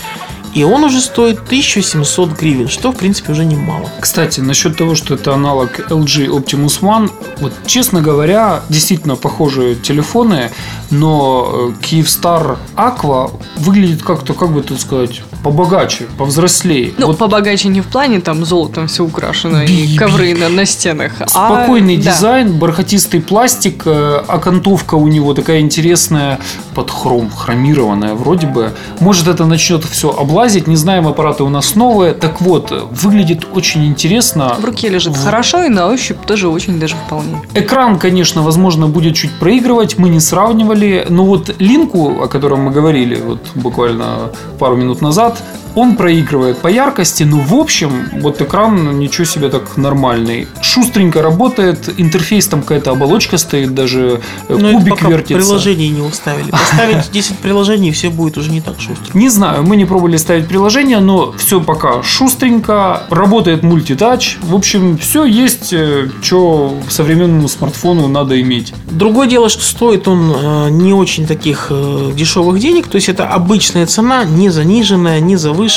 и 0.54 0.64
он 0.64 0.84
уже 0.84 1.00
стоит 1.00 1.38
1700 1.46 2.30
гривен, 2.30 2.68
что 2.68 2.92
в 2.92 2.96
принципе 2.96 3.32
уже 3.32 3.44
немало. 3.44 3.88
Кстати, 4.00 4.40
насчет 4.40 4.76
того, 4.76 4.94
что 4.94 5.14
это 5.14 5.34
аналог 5.34 5.90
LG 5.90 6.26
Optimus 6.28 6.80
One, 6.80 7.10
вот 7.40 7.52
честно 7.66 8.00
говоря, 8.00 8.62
действительно 8.68 9.16
похожие 9.16 9.74
телефоны, 9.74 10.50
но 10.90 11.72
э, 11.80 11.84
Kyivstar 11.84 12.58
Aqua 12.76 13.30
выглядит 13.56 14.02
как-то, 14.02 14.34
как 14.34 14.52
бы 14.52 14.62
так 14.62 14.78
сказать, 14.80 15.22
побогаче, 15.42 16.06
повзрослее. 16.18 16.92
Ну, 16.98 17.06
вот 17.06 17.18
побогаче 17.18 17.68
не 17.68 17.80
в 17.80 17.86
плане 17.86 18.20
там 18.20 18.44
золотом 18.44 18.86
все 18.88 19.04
украшено 19.04 19.62
и 19.62 19.86
Би- 19.86 19.96
ковры 19.96 20.34
на, 20.34 20.48
на 20.48 20.64
стенах. 20.66 21.12
а- 21.20 21.28
спокойный 21.28 21.96
да. 21.96 22.10
дизайн, 22.12 22.52
бархатистый 22.58 23.20
пластик, 23.20 23.82
э, 23.86 24.22
окантовка 24.26 24.94
у 24.96 25.06
него 25.08 25.34
такая 25.34 25.60
интересная, 25.60 26.38
под 26.74 26.90
хром, 26.90 27.30
хромированная 27.30 28.14
вроде 28.14 28.46
бы. 28.46 28.72
Может, 29.00 29.28
это 29.28 29.44
начнет 29.46 29.84
все 29.84 30.10
облазить, 30.10 30.66
не 30.66 30.76
знаем, 30.76 31.06
аппараты 31.08 31.42
у 31.44 31.48
нас 31.48 31.74
новые. 31.74 32.12
Так 32.14 32.40
вот, 32.40 32.72
выглядит 32.90 33.46
очень 33.54 33.84
интересно. 33.86 34.56
В 34.60 34.64
руке 34.64 34.88
лежит 34.88 35.14
В- 35.16 35.24
хорошо 35.24 35.64
и 35.64 35.68
на 35.68 35.88
ощупь 35.88 36.18
тоже 36.26 36.48
очень 36.48 36.78
даже 36.78 36.94
вполне. 37.06 37.40
Экран, 37.54 37.98
конечно, 37.98 38.42
возможно, 38.42 38.86
будет 38.88 39.14
чуть 39.16 39.32
проигрывать, 39.32 39.98
мы 39.98 40.08
не 40.08 40.20
сравнивали, 40.20 41.06
но 41.08 41.24
вот 41.24 41.54
линку, 41.58 42.22
о 42.22 42.28
котором 42.28 42.62
мы 42.62 42.70
говорили 42.70 43.16
вот 43.20 43.40
буквально 43.54 44.30
пару 44.58 44.76
минут 44.76 45.00
назад, 45.02 45.27
назад 45.28 45.67
он 45.74 45.96
проигрывает 45.96 46.58
по 46.58 46.68
яркости, 46.68 47.22
но 47.22 47.38
в 47.38 47.54
общем, 47.54 48.08
вот 48.20 48.40
экран 48.40 48.98
ничего 48.98 49.24
себе 49.24 49.48
так 49.48 49.76
нормальный. 49.76 50.48
Шустренько 50.60 51.22
работает, 51.22 51.88
интерфейс 51.98 52.46
там 52.46 52.62
какая-то 52.62 52.92
оболочка 52.92 53.38
стоит, 53.38 53.74
даже 53.74 54.20
э, 54.48 54.56
Но 54.56 54.68
это 54.68 54.78
кубик 54.78 54.96
пока 54.96 55.08
вертится. 55.08 55.34
приложений 55.36 55.88
не 55.90 56.00
уставили. 56.02 56.50
Поставить 56.50 57.10
10 57.12 57.38
приложений, 57.38 57.92
все 57.92 58.10
будет 58.10 58.36
уже 58.38 58.50
не 58.50 58.60
так 58.60 58.80
шустро. 58.80 59.16
Не 59.16 59.28
знаю, 59.28 59.62
мы 59.62 59.76
не 59.76 59.84
пробовали 59.84 60.16
ставить 60.16 60.48
приложение, 60.48 61.00
но 61.00 61.32
все 61.32 61.60
пока 61.60 62.02
шустренько, 62.02 63.04
работает 63.10 63.62
мультитач. 63.62 64.38
В 64.42 64.54
общем, 64.54 64.98
все 64.98 65.24
есть, 65.24 65.74
что 66.22 66.78
современному 66.88 67.48
смартфону 67.48 68.08
надо 68.08 68.40
иметь. 68.40 68.72
Другое 68.90 69.28
дело, 69.28 69.48
что 69.48 69.62
стоит 69.62 70.08
он 70.08 70.32
э, 70.34 70.70
не 70.70 70.92
очень 70.92 71.26
таких 71.26 71.68
э, 71.70 72.12
дешевых 72.14 72.58
денег, 72.60 72.88
то 72.88 72.96
есть 72.96 73.08
это 73.08 73.26
обычная 73.28 73.86
цена, 73.86 74.24
не 74.24 74.50
заниженная, 74.50 75.20
не 75.20 75.36
завышенная, 75.36 75.67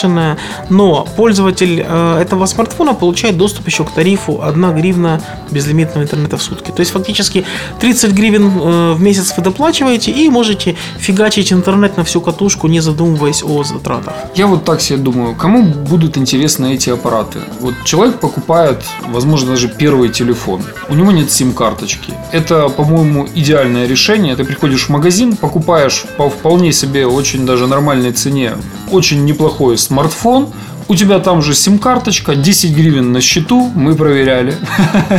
но 0.69 1.07
пользователь 1.15 1.85
э, 1.87 2.19
этого 2.21 2.45
смартфона 2.45 2.93
получает 2.93 3.37
доступ 3.37 3.67
еще 3.67 3.83
к 3.83 3.91
тарифу 3.91 4.41
1 4.43 4.75
гривна 4.75 5.21
безлимитного 5.51 6.03
интернета 6.03 6.37
в 6.37 6.41
сутки. 6.41 6.71
То 6.71 6.79
есть 6.79 6.91
фактически 6.91 7.45
30 7.79 8.11
гривен 8.11 8.47
э, 8.47 8.93
в 8.93 9.01
месяц 9.01 9.33
вы 9.37 9.43
доплачиваете 9.43 10.11
и 10.11 10.29
можете 10.29 10.75
фигачить 10.97 11.53
интернет 11.53 11.97
на 11.97 12.03
всю 12.03 12.21
катушку, 12.21 12.67
не 12.67 12.79
задумываясь 12.79 13.43
о 13.43 13.63
затратах. 13.63 14.13
Я 14.35 14.47
вот 14.47 14.65
так 14.65 14.81
себе 14.81 14.99
думаю, 14.99 15.35
кому 15.35 15.63
будут 15.63 16.17
интересны 16.17 16.73
эти 16.73 16.89
аппараты? 16.89 17.39
Вот 17.59 17.73
человек 17.85 18.19
покупает, 18.19 18.83
возможно, 19.07 19.51
даже 19.51 19.67
первый 19.67 20.09
телефон. 20.09 20.61
У 20.89 20.95
него 20.95 21.11
нет 21.11 21.31
сим-карточки. 21.31 22.13
Это, 22.31 22.69
по-моему, 22.69 23.27
идеальное 23.35 23.87
решение. 23.87 24.35
Ты 24.35 24.43
приходишь 24.43 24.85
в 24.85 24.89
магазин, 24.89 25.35
покупаешь 25.35 26.05
по 26.17 26.29
вполне 26.29 26.71
себе 26.71 27.05
очень 27.05 27.45
даже 27.45 27.67
нормальной 27.67 28.11
цене 28.11 28.53
очень 28.91 29.25
неплохой 29.25 29.70
смартфон, 29.77 30.49
у 30.87 30.95
тебя 30.95 31.19
там 31.19 31.41
же 31.41 31.53
сим-карточка, 31.55 32.35
10 32.35 32.75
гривен 32.75 33.11
на 33.11 33.21
счету, 33.21 33.71
мы 33.75 33.95
проверяли. 33.95 34.55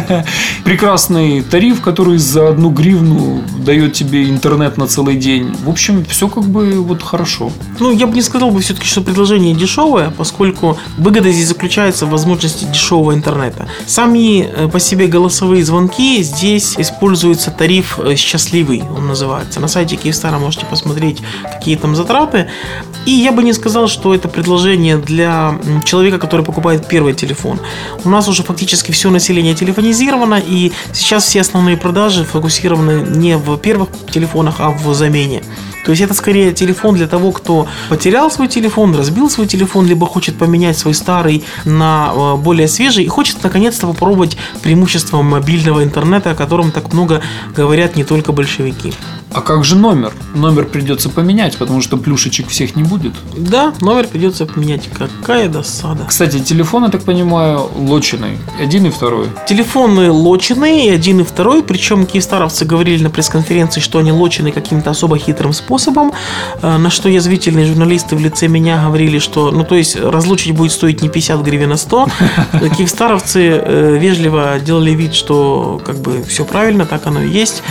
Прекрасный 0.64 1.42
тариф, 1.42 1.81
который 1.81 2.18
за 2.18 2.48
одну 2.48 2.70
гривну 2.70 3.42
дает 3.59 3.92
тебе 3.92 4.29
интернет 4.29 4.77
на 4.77 4.87
целый 4.87 5.16
день. 5.16 5.55
В 5.64 5.70
общем, 5.70 6.05
все 6.05 6.29
как 6.29 6.44
бы 6.44 6.83
вот 6.83 7.03
хорошо. 7.03 7.51
Ну, 7.81 7.90
я 7.90 8.07
бы 8.07 8.14
не 8.14 8.22
сказал 8.22 8.51
бы 8.51 8.61
все-таки, 8.61 8.87
что 8.87 9.01
предложение 9.01 9.55
дешевое, 9.55 10.11
поскольку 10.11 10.79
выгода 10.98 11.31
здесь 11.31 11.48
заключается 11.48 12.07
в 12.07 12.11
возможности 12.11 12.64
дешевого 12.64 13.14
интернета. 13.14 13.68
Сами 13.87 14.42
э, 14.42 14.68
по 14.68 14.81
себе 14.81 15.07
голосовые 15.07 15.64
звонки 15.64 16.22
здесь 16.22 16.75
используется 16.79 17.51
тариф 17.51 17.98
э, 17.98 18.14
счастливый, 18.16 18.83
он 18.96 19.09
называется. 19.09 19.61
На 19.61 19.68
сайте 19.68 19.96
Киевстара 19.96 20.38
можете 20.38 20.66
посмотреть, 20.66 21.22
какие 21.42 21.77
там 21.77 21.96
затраты. 21.96 22.48
И 23.07 23.11
я 23.11 23.33
бы 23.33 23.42
не 23.42 23.53
сказал, 23.53 23.88
что 23.88 24.14
это 24.14 24.29
предложение 24.29 24.96
для 24.96 25.52
человека, 25.85 26.19
который 26.19 26.45
покупает 26.45 26.88
первый 26.88 27.15
телефон. 27.15 27.59
У 28.05 28.09
нас 28.09 28.29
уже 28.29 28.43
фактически 28.43 28.93
все 28.93 29.11
население 29.11 29.55
телефонизировано, 29.55 30.41
и 30.45 30.73
сейчас 30.93 31.25
все 31.25 31.41
основные 31.41 31.77
продажи 31.77 32.25
фокусированы 32.25 33.05
не 33.17 33.37
в 33.37 33.57
первых 33.59 33.88
телефонах, 34.11 34.57
а 34.59 34.71
в 34.71 34.95
замене. 34.95 35.43
То 35.85 35.91
есть 35.91 36.03
это 36.03 36.15
скорее 36.15 36.53
телефон 36.53 36.95
для 36.95 37.09
того, 37.09 37.33
кто 37.33 37.67
потерял 37.88 38.31
свой 38.31 38.49
телефон, 38.49 38.95
разбил 38.95 39.29
свой 39.29 39.47
телефон, 39.47 39.87
либо 39.87 40.07
хочет 40.07 40.38
поменять 40.38 40.79
свой 40.79 40.95
старый 40.95 41.45
на 41.65 42.12
э, 42.15 42.37
более 42.37 42.69
свежий 42.69 43.05
и 43.05 43.09
хочет 43.09 43.43
наконец-то 43.43 43.87
попробовать 43.88 44.37
преимущество 44.62 45.23
мобильного 45.23 45.83
интернета, 45.83 46.31
о 46.31 46.35
котором 46.35 46.71
так 46.71 46.93
много 46.93 47.21
говорят 47.55 47.97
не 47.97 48.05
только 48.05 48.33
большевики. 48.33 48.95
А 49.35 49.40
как 49.40 49.64
же 49.64 49.77
номер? 49.77 50.12
Номер 50.35 50.66
придется 50.66 51.09
поменять, 51.09 51.57
потому 51.57 51.81
что 51.81 51.97
плюшечек 51.97 52.49
всех 52.49 52.77
не 52.77 52.83
будет. 52.83 53.12
Да, 53.37 53.73
номер 53.81 54.07
придется 54.07 54.45
поменять. 54.47 54.88
Какая 54.92 55.49
досада. 55.49 56.05
Кстати, 56.07 56.40
телефон, 56.40 56.85
я 56.85 56.90
так 56.90 57.03
понимаю, 57.03 57.71
лоченый. 57.77 58.38
Один 58.61 58.87
и 58.87 58.90
второй. 58.90 59.29
Телефоны 59.49 60.11
лоченые, 60.11 60.88
и 60.88 60.90
один 60.90 61.21
и 61.21 61.25
второй, 61.25 61.62
причем 61.62 62.05
киевстаровцы 62.07 62.64
говорили 62.64 63.03
на 63.03 63.11
пресс-конференции, 63.11 63.81
что 63.81 63.99
они 63.99 64.12
лочены 64.12 64.53
каким-то 64.53 64.90
особо 64.90 65.18
хитрым 65.18 65.53
способом, 65.53 66.12
э, 66.61 66.77
на 66.77 66.90
что 66.90 67.09
язвительные 67.09 67.66
журналисты 67.66 68.16
в 68.16 68.21
лице 68.21 68.49
меня 68.49 68.85
говорили, 68.85 69.18
что, 69.18 69.51
ну, 69.51 69.64
то 69.64 69.77
есть, 69.77 69.97
разлучить 69.97 70.55
будет 70.55 70.73
стоить 70.73 71.01
не 71.01 71.09
50 71.09 71.40
гривен, 71.40 71.73
а 71.73 71.77
100. 71.77 72.09
Киевстаровцы 72.77 73.40
э, 73.40 73.99
вежливо 73.99 74.59
делали 74.61 74.90
вид, 74.90 75.14
что, 75.14 75.81
как 75.85 75.97
бы, 75.97 76.23
все 76.23 76.45
правильно, 76.45 76.85
так 76.85 77.07
оно 77.07 77.23
и 77.23 77.31
есть. 77.31 77.62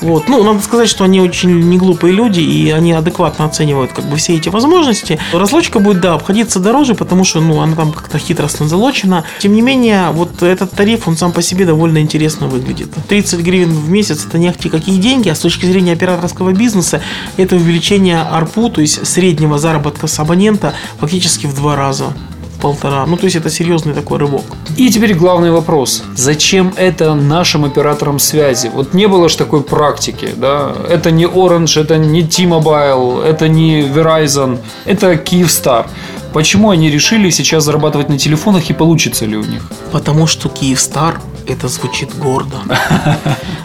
Вот. 0.00 0.28
Ну, 0.28 0.44
надо 0.44 0.60
сказать, 0.60 0.88
что 0.88 1.07
они 1.08 1.20
очень 1.20 1.50
не 1.50 1.78
глупые 1.78 2.12
люди, 2.12 2.40
и 2.40 2.70
они 2.70 2.92
адекватно 2.92 3.46
оценивают, 3.46 3.92
как 3.92 4.04
бы, 4.04 4.16
все 4.16 4.36
эти 4.36 4.48
возможности. 4.48 5.18
Разлучка 5.32 5.80
будет, 5.80 6.00
да, 6.00 6.14
обходиться 6.14 6.60
дороже, 6.60 6.94
потому 6.94 7.24
что, 7.24 7.40
ну, 7.40 7.60
она 7.60 7.74
там 7.74 7.92
как-то 7.92 8.18
хитростно 8.18 8.68
залочена. 8.68 9.24
Тем 9.38 9.54
не 9.54 9.62
менее, 9.62 10.10
вот 10.12 10.42
этот 10.42 10.70
тариф, 10.72 11.08
он 11.08 11.16
сам 11.16 11.32
по 11.32 11.42
себе 11.42 11.64
довольно 11.64 11.98
интересно 11.98 12.46
выглядит. 12.46 12.88
30 13.08 13.40
гривен 13.40 13.70
в 13.70 13.90
месяц– 13.90 14.26
это 14.28 14.38
не 14.38 14.48
ахти 14.48 14.68
какие 14.68 15.00
деньги, 15.00 15.28
а 15.28 15.34
с 15.34 15.40
точки 15.40 15.66
зрения 15.66 15.92
операторского 15.92 16.52
бизнеса 16.52 17.00
это 17.36 17.56
увеличение 17.56 18.26
ARPU, 18.30 18.70
то 18.70 18.80
есть 18.80 19.06
среднего 19.06 19.58
заработка 19.58 20.06
с 20.06 20.18
абонента, 20.20 20.74
фактически 21.00 21.46
в 21.46 21.54
два 21.54 21.76
раза 21.76 22.12
полтора. 22.60 23.06
Ну, 23.06 23.16
то 23.16 23.24
есть 23.24 23.36
это 23.36 23.50
серьезный 23.50 23.94
такой 23.94 24.18
рывок. 24.18 24.44
И 24.76 24.90
теперь 24.90 25.14
главный 25.14 25.50
вопрос. 25.50 26.02
Зачем 26.14 26.72
это 26.76 27.14
нашим 27.14 27.64
операторам 27.64 28.18
связи? 28.18 28.70
Вот 28.74 28.94
не 28.94 29.06
было 29.06 29.28
ж 29.28 29.36
такой 29.36 29.62
практики, 29.62 30.28
да? 30.36 30.72
Это 30.88 31.10
не 31.10 31.24
Orange, 31.24 31.80
это 31.80 31.96
не 31.96 32.22
T-Mobile, 32.22 33.24
это 33.24 33.48
не 33.48 33.82
Verizon, 33.82 34.58
это 34.86 35.12
Kyivstar. 35.12 35.86
Почему 36.32 36.70
они 36.70 36.90
решили 36.90 37.30
сейчас 37.30 37.64
зарабатывать 37.64 38.08
на 38.08 38.18
телефонах 38.18 38.70
и 38.70 38.74
получится 38.74 39.24
ли 39.26 39.36
у 39.36 39.44
них? 39.44 39.62
Потому 39.92 40.26
что 40.26 40.48
Киевстар 40.48 41.20
это 41.46 41.68
звучит 41.68 42.10
гордо. 42.18 42.56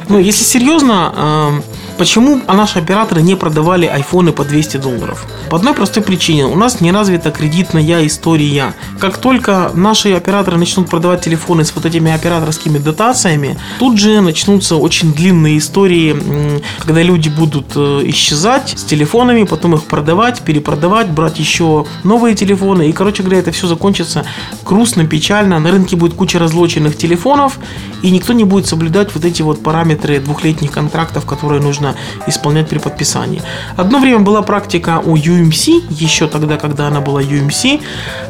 Ну, 0.09 0.19
если 0.19 0.43
серьезно, 0.43 1.13
эм, 1.15 1.63
почему 1.97 2.41
наши 2.47 2.79
операторы 2.79 3.21
не 3.21 3.35
продавали 3.35 3.85
айфоны 3.85 4.31
по 4.31 4.43
200 4.43 4.77
долларов? 4.77 5.25
По 5.49 5.57
одной 5.57 5.73
простой 5.73 6.03
причине. 6.03 6.45
У 6.45 6.55
нас 6.55 6.81
не 6.81 6.91
развита 6.91 7.31
кредитная 7.31 8.05
история. 8.05 8.73
Как 8.99 9.17
только 9.17 9.71
наши 9.73 10.13
операторы 10.13 10.57
начнут 10.57 10.89
продавать 10.89 11.21
телефоны 11.21 11.63
с 11.63 11.73
вот 11.75 11.85
этими 11.85 12.11
операторскими 12.11 12.77
дотациями, 12.77 13.57
тут 13.79 13.99
же 13.99 14.21
начнутся 14.21 14.75
очень 14.75 15.13
длинные 15.13 15.57
истории, 15.57 16.61
когда 16.79 17.01
люди 17.01 17.29
будут 17.29 17.73
э, 17.75 18.01
исчезать 18.05 18.73
с 18.77 18.83
телефонами, 18.83 19.43
потом 19.43 19.75
их 19.75 19.83
продавать, 19.83 20.41
перепродавать, 20.41 21.09
брать 21.09 21.39
еще 21.39 21.85
новые 22.03 22.35
телефоны. 22.35 22.89
И, 22.89 22.93
короче 22.93 23.23
говоря, 23.23 23.39
это 23.39 23.51
все 23.51 23.67
закончится 23.67 24.25
грустно, 24.65 25.05
печально. 25.05 25.59
На 25.59 25.71
рынке 25.71 25.95
будет 25.95 26.13
куча 26.13 26.39
разлоченных 26.39 26.97
телефонов, 26.97 27.59
и 28.01 28.11
никто 28.11 28.33
не 28.33 28.43
будет 28.43 28.67
соблюдать 28.67 29.13
вот 29.13 29.25
эти 29.25 29.41
вот 29.41 29.63
параметры 29.63 30.19
двухлетних 30.19 30.71
контрактов, 30.71 31.25
которые 31.25 31.61
нужно 31.83 31.95
исполнять 32.27 32.69
при 32.69 32.79
подписании. 32.79 33.41
Одно 33.77 33.99
время 33.99 34.19
была 34.19 34.41
практика 34.41 35.01
у 35.03 35.15
UMC, 35.15 35.83
еще 35.89 36.27
тогда, 36.27 36.57
когда 36.57 36.87
она 36.87 37.01
была 37.01 37.21
UMC, 37.21 37.81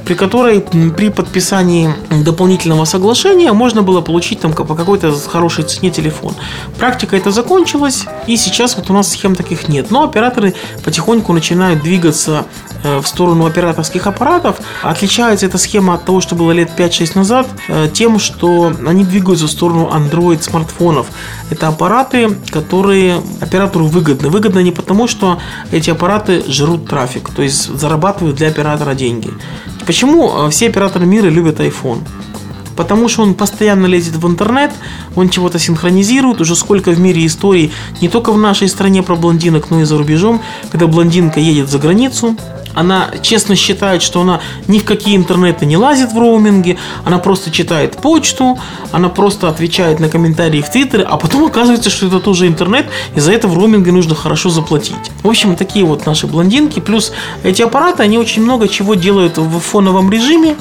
при 0.05 0.15
которой 0.15 0.61
при 0.61 1.09
подписании 1.09 1.93
дополнительного 2.23 2.85
соглашения 2.85 3.53
можно 3.53 3.81
было 3.83 4.01
получить 4.01 4.39
там 4.39 4.53
по 4.53 4.75
какой-то 4.75 5.13
хорошей 5.29 5.63
цене 5.63 5.91
телефон. 5.91 6.33
Практика 6.79 7.15
это 7.15 7.31
закончилась, 7.31 8.05
и 8.27 8.37
сейчас 8.37 8.75
вот 8.77 8.89
у 8.89 8.93
нас 8.93 9.11
схем 9.11 9.35
таких 9.35 9.69
нет. 9.69 9.91
Но 9.91 10.03
операторы 10.03 10.53
потихоньку 10.83 11.33
начинают 11.33 11.83
двигаться 11.83 12.45
э, 12.83 12.99
в 12.99 13.07
сторону 13.07 13.45
операторских 13.45 14.07
аппаратов. 14.07 14.57
Отличается 14.81 15.45
эта 15.45 15.57
схема 15.57 15.93
от 15.93 16.05
того, 16.05 16.21
что 16.21 16.35
было 16.35 16.51
лет 16.51 16.71
5-6 16.77 17.11
назад, 17.15 17.47
э, 17.69 17.89
тем, 17.93 18.19
что 18.19 18.73
они 18.87 19.03
двигаются 19.03 19.45
в 19.45 19.51
сторону 19.51 19.91
Android 19.93 20.41
смартфонов. 20.41 21.07
Это 21.49 21.67
аппараты, 21.67 22.29
которые 22.51 23.21
оператору 23.43 23.85
выгодны. 23.85 24.29
Выгодно 24.29 24.59
не 24.59 24.71
потому, 24.71 25.07
что 25.07 25.39
эти 25.71 25.89
аппараты 25.89 26.43
жрут 26.47 26.87
трафик, 26.87 27.29
то 27.29 27.41
есть 27.41 27.77
зарабатывают 27.77 28.37
для 28.37 28.47
оператора 28.47 28.95
деньги. 28.95 29.29
Почему 29.85 30.47
э, 30.47 30.49
все 30.49 30.69
операторы 30.69 31.05
мира 31.05 31.27
любят 31.27 31.59
iPhone? 31.59 31.99
Потому 32.75 33.07
что 33.07 33.21
он 33.21 33.35
постоянно 33.35 33.85
лезет 33.85 34.15
в 34.15 34.27
интернет, 34.27 34.71
он 35.15 35.29
чего-то 35.29 35.59
синхронизирует. 35.59 36.41
Уже 36.41 36.55
сколько 36.55 36.91
в 36.91 36.99
мире 36.99 37.25
историй, 37.25 37.71
не 38.01 38.09
только 38.09 38.31
в 38.31 38.37
нашей 38.37 38.67
стране 38.67 39.03
про 39.03 39.15
блондинок, 39.15 39.69
но 39.69 39.81
и 39.81 39.83
за 39.83 39.97
рубежом, 39.97 40.41
когда 40.71 40.87
блондинка 40.87 41.39
едет 41.39 41.69
за 41.69 41.77
границу, 41.77 42.35
она 42.73 43.09
честно 43.21 43.55
считает, 43.55 44.01
что 44.01 44.21
она 44.21 44.41
ни 44.67 44.79
в 44.79 44.85
какие 44.85 45.15
интернеты 45.15 45.65
не 45.65 45.77
лазит 45.77 46.11
в 46.11 46.17
роуминге, 46.17 46.77
она 47.05 47.17
просто 47.19 47.51
читает 47.51 47.97
почту, 47.97 48.59
она 48.91 49.09
просто 49.09 49.49
отвечает 49.49 49.99
на 49.99 50.09
комментарии 50.09 50.61
в 50.61 50.69
Твиттере, 50.69 51.03
а 51.03 51.17
потом 51.17 51.45
оказывается, 51.45 51.89
что 51.89 52.07
это 52.07 52.19
тоже 52.19 52.47
интернет, 52.47 52.87
и 53.15 53.19
за 53.19 53.31
это 53.31 53.47
в 53.47 53.57
роуминге 53.57 53.91
нужно 53.91 54.15
хорошо 54.15 54.49
заплатить. 54.49 54.95
В 55.21 55.27
общем, 55.27 55.55
такие 55.55 55.85
вот 55.85 56.05
наши 56.05 56.27
блондинки. 56.27 56.79
Плюс 56.79 57.11
эти 57.43 57.61
аппараты, 57.61 58.03
они 58.03 58.17
очень 58.17 58.43
много 58.43 58.67
чего 58.67 58.95
делают 58.95 59.37
в 59.37 59.59
фоновом 59.59 60.11
режиме, 60.11 60.55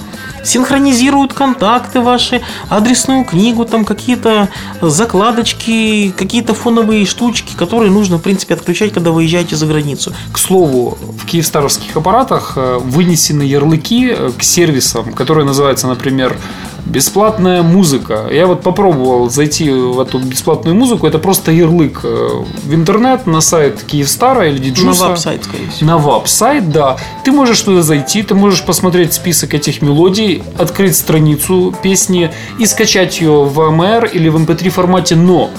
синхронизируют 0.44 1.32
контакты 1.32 2.00
ваши, 2.00 2.40
адресную 2.68 3.24
книгу, 3.24 3.64
там 3.64 3.84
какие-то 3.84 4.48
закладочки, 4.80 6.12
какие-то 6.16 6.54
фоновые 6.54 7.06
штучки, 7.06 7.54
которые 7.56 7.90
нужно, 7.90 8.18
в 8.18 8.22
принципе, 8.22 8.54
отключать, 8.54 8.92
когда 8.92 9.10
выезжаете 9.10 9.56
за 9.56 9.66
границу. 9.66 10.12
К 10.32 10.38
слову, 10.38 10.98
в 11.00 11.26
киевстаровских 11.26 11.96
аппаратах 11.96 12.54
э, 12.56 12.78
вынесены 12.78 13.42
ярлыки 13.42 14.10
э, 14.10 14.30
к 14.36 14.42
сервисам, 14.42 15.12
которые 15.12 15.44
называются, 15.46 15.86
например, 15.86 16.36
бесплатная 16.84 17.62
музыка. 17.62 18.28
Я 18.30 18.46
вот 18.46 18.62
попробовал 18.62 19.30
зайти 19.30 19.70
в 19.70 20.00
эту 20.00 20.18
бесплатную 20.18 20.76
музыку. 20.76 21.06
Это 21.06 21.18
просто 21.18 21.52
ярлык 21.52 22.00
э, 22.02 22.28
в 22.64 22.74
интернет 22.74 23.26
на 23.26 23.40
сайт 23.40 23.82
Киевстара 23.84 24.48
или 24.48 24.58
На 24.58 24.64
Диджуса. 24.64 25.08
веб-сайт, 25.08 25.44
скорее 25.44 25.70
всего. 25.70 25.90
На 25.90 25.98
веб-сайт, 25.98 26.70
да. 26.70 26.96
Ты 27.24 27.32
можешь 27.32 27.60
туда 27.60 27.82
зайти, 27.82 28.22
ты 28.22 28.34
можешь 28.34 28.64
посмотреть 28.64 29.14
список 29.14 29.54
этих 29.54 29.80
мелодий, 29.82 30.31
открыть 30.58 30.96
страницу 30.96 31.74
песни 31.82 32.30
и 32.58 32.66
скачать 32.66 33.20
ее 33.20 33.44
в 33.44 33.58
AMR 33.60 34.10
или 34.12 34.28
в 34.28 34.36
MP3 34.36 34.70
формате, 34.70 35.16
но 35.16 35.50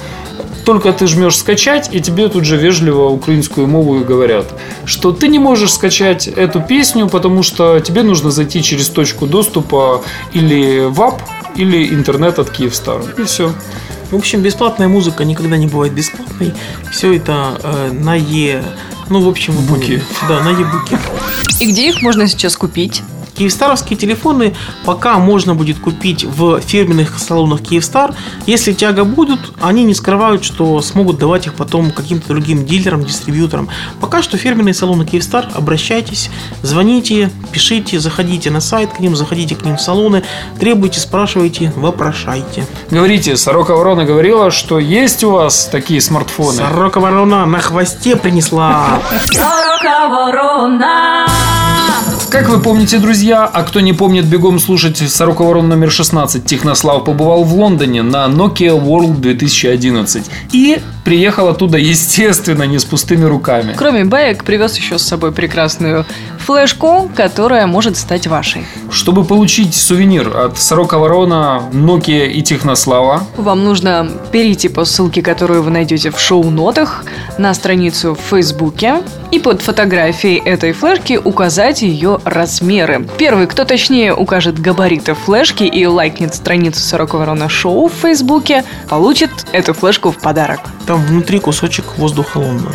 только 0.65 0.93
ты 0.93 1.07
жмешь 1.07 1.37
скачать, 1.37 1.89
и 1.91 1.99
тебе 1.99 2.29
тут 2.29 2.45
же 2.45 2.57
вежливо 2.57 3.09
украинскую 3.09 3.67
мову 3.67 3.99
и 3.99 4.03
говорят, 4.03 4.45
что 4.85 5.11
ты 5.11 5.27
не 5.27 5.39
можешь 5.39 5.73
скачать 5.73 6.27
эту 6.27 6.61
песню, 6.61 7.09
потому 7.09 7.43
что 7.43 7.79
тебе 7.79 8.03
нужно 8.03 8.31
зайти 8.31 8.63
через 8.63 8.89
точку 8.89 9.27
доступа 9.27 10.03
или 10.31 10.85
ВАП, 10.85 11.21
или 11.55 11.93
интернет 11.93 12.39
от 12.39 12.49
Киевстар. 12.49 13.01
И 13.17 13.23
все. 13.23 13.53
В 14.11 14.15
общем, 14.15 14.41
бесплатная 14.41 14.87
музыка 14.87 15.25
никогда 15.25 15.57
не 15.57 15.67
бывает 15.67 15.93
бесплатной. 15.93 16.53
Все 16.91 17.15
это 17.15 17.59
э, 17.63 17.91
на 17.91 18.15
Е... 18.15 18.63
Ну, 19.09 19.21
в 19.21 19.27
общем, 19.27 19.53
Буки. 19.53 19.67
поняли. 19.67 20.03
Да, 20.29 20.43
на 20.43 20.49
Е-буке. 20.49 20.97
И 21.59 21.71
где 21.71 21.89
их 21.89 22.01
можно 22.01 22.27
сейчас 22.27 22.55
купить? 22.55 23.01
Киевстаровские 23.35 23.97
телефоны 23.97 24.55
пока 24.85 25.17
можно 25.19 25.55
будет 25.55 25.79
купить 25.79 26.23
в 26.23 26.59
фирменных 26.61 27.17
салонах 27.19 27.61
Киевстар. 27.61 28.15
Если 28.45 28.73
тяга 28.73 29.03
будут, 29.03 29.39
они 29.61 29.83
не 29.83 29.93
скрывают, 29.93 30.43
что 30.43 30.81
смогут 30.81 31.17
давать 31.17 31.47
их 31.47 31.53
потом 31.53 31.91
каким-то 31.91 32.29
другим 32.29 32.65
дилерам, 32.65 33.03
дистрибьюторам. 33.03 33.69
Пока 33.99 34.21
что 34.21 34.37
фирменные 34.37 34.73
салоны 34.73 35.05
Киевстар, 35.05 35.49
обращайтесь, 35.53 36.29
звоните, 36.61 37.29
пишите, 37.51 37.99
заходите 37.99 38.49
на 38.51 38.61
сайт 38.61 38.93
к 38.93 38.99
ним, 38.99 39.15
заходите 39.15 39.55
к 39.55 39.63
ним 39.63 39.77
в 39.77 39.81
салоны, 39.81 40.23
требуйте, 40.59 40.99
спрашивайте, 40.99 41.73
вопрошайте. 41.75 42.65
Говорите, 42.89 43.35
Сорока 43.37 43.75
Ворона 43.75 44.05
говорила, 44.05 44.51
что 44.51 44.79
есть 44.79 45.23
у 45.23 45.31
вас 45.31 45.67
такие 45.71 46.01
смартфоны. 46.01 46.57
Сорока 46.57 46.99
ворона 46.99 47.45
на 47.45 47.59
хвосте 47.59 48.15
принесла. 48.15 48.99
Сорока 49.31 50.07
ворона. 50.09 51.25
Как 52.33 52.49
вы 52.49 52.59
помните, 52.59 52.97
друзья, 52.97 53.22
а 53.31 53.63
кто 53.63 53.79
не 53.79 53.93
помнит, 53.93 54.25
бегом 54.25 54.59
слушать 54.59 54.97
Сорока 54.97 55.43
Ворон 55.43 55.69
номер 55.69 55.91
16. 55.91 56.45
Технослав 56.45 57.05
побывал 57.05 57.43
в 57.43 57.53
Лондоне 57.53 58.01
на 58.01 58.25
Nokia 58.25 58.79
World 58.79 59.19
2011. 59.19 60.25
И 60.51 60.79
приехал 61.05 61.47
оттуда, 61.47 61.77
естественно, 61.77 62.63
не 62.63 62.79
с 62.79 62.85
пустыми 62.85 63.25
руками. 63.25 63.75
Кроме 63.77 64.05
баек, 64.05 64.43
привез 64.43 64.77
еще 64.77 64.97
с 64.97 65.03
собой 65.03 65.31
прекрасную 65.31 66.05
флешку, 66.43 67.09
которая 67.15 67.67
может 67.67 67.97
стать 67.97 68.27
вашей. 68.27 68.65
Чтобы 68.91 69.23
получить 69.23 69.73
сувенир 69.73 70.35
от 70.37 70.59
Сорока 70.59 70.97
Ворона, 70.97 71.63
Nokia 71.71 72.27
и 72.27 72.41
Технослава, 72.41 73.23
Вам 73.37 73.63
нужно 73.63 74.07
перейти 74.31 74.69
по 74.69 74.85
ссылке, 74.85 75.21
которую 75.21 75.63
вы 75.63 75.71
найдете 75.71 76.11
в 76.11 76.19
шоу-нотах, 76.19 77.05
на 77.37 77.53
страницу 77.53 78.15
в 78.15 78.29
Фейсбуке 78.29 79.01
и 79.31 79.39
под 79.39 79.61
фотографией 79.61 80.41
этой 80.43 80.73
флешки 80.73 81.19
указать 81.23 81.81
ее 81.81 82.19
размеры. 82.23 83.07
Первый, 83.17 83.47
кто 83.47 83.65
точнее 83.65 84.13
укажет 84.13 84.59
габариты 84.59 85.13
флешки 85.13 85.63
и 85.63 85.85
лайкнет 85.85 86.35
страницу 86.35 86.79
40 86.79 87.13
Ворона 87.13 87.49
Шоу 87.49 87.87
в 87.87 87.93
Фейсбуке, 87.93 88.63
получит 88.89 89.31
эту 89.51 89.73
флешку 89.73 90.11
в 90.11 90.17
подарок. 90.17 90.59
Там 90.85 91.03
внутри 91.05 91.39
кусочек 91.39 91.97
воздуха 91.97 92.37
лунного. 92.37 92.73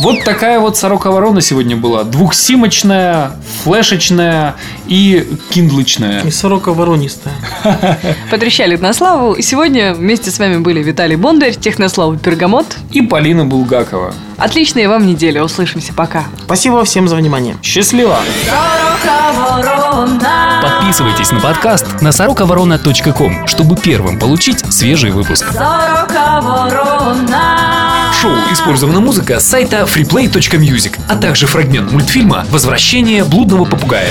Вот 0.00 0.24
такая 0.24 0.60
вот 0.60 0.76
сорока 0.76 1.10
ворона 1.10 1.40
сегодня 1.40 1.76
была. 1.76 2.04
Двухсимочная, 2.04 3.32
флешечная 3.62 4.56
и 4.86 5.26
киндлычная. 5.50 6.22
И 6.22 6.30
сорока 6.30 6.72
воронистая. 6.72 7.34
Потрещали 8.30 8.76
на 8.76 8.92
славу. 8.92 9.34
И 9.34 9.42
сегодня 9.42 9.94
вместе 9.94 10.30
с 10.30 10.38
вами 10.38 10.58
были 10.58 10.82
Виталий 10.82 11.16
Бондарь, 11.16 11.54
Технослава 11.54 12.16
Пергамот. 12.18 12.76
И 12.90 13.02
Полина 13.02 13.44
Булгакова. 13.44 14.14
Отличной 14.36 14.86
вам 14.86 15.06
недели. 15.06 15.38
Услышимся. 15.38 15.92
Пока. 15.94 16.24
Спасибо 16.44 16.84
всем 16.84 17.08
за 17.08 17.16
внимание. 17.16 17.56
Счастливо! 17.62 18.18
Сорока 18.46 19.83
ворона. 19.94 20.60
Подписывайтесь 20.62 21.30
на 21.30 21.40
подкаст 21.40 22.00
на 22.00 22.10
сороковорона.ком, 22.10 23.46
чтобы 23.46 23.76
первым 23.76 24.18
получить 24.18 24.60
свежий 24.72 25.10
выпуск. 25.10 25.46
Сорока 25.52 26.40
ворона. 26.40 28.12
Шоу 28.20 28.36
использована 28.52 29.00
музыка 29.00 29.38
с 29.38 29.44
сайта 29.44 29.82
freeplay.music, 29.82 30.98
а 31.08 31.16
также 31.16 31.46
фрагмент 31.46 31.92
мультфильма 31.92 32.44
«Возвращение 32.50 33.24
блудного 33.24 33.64
попугая». 33.64 34.08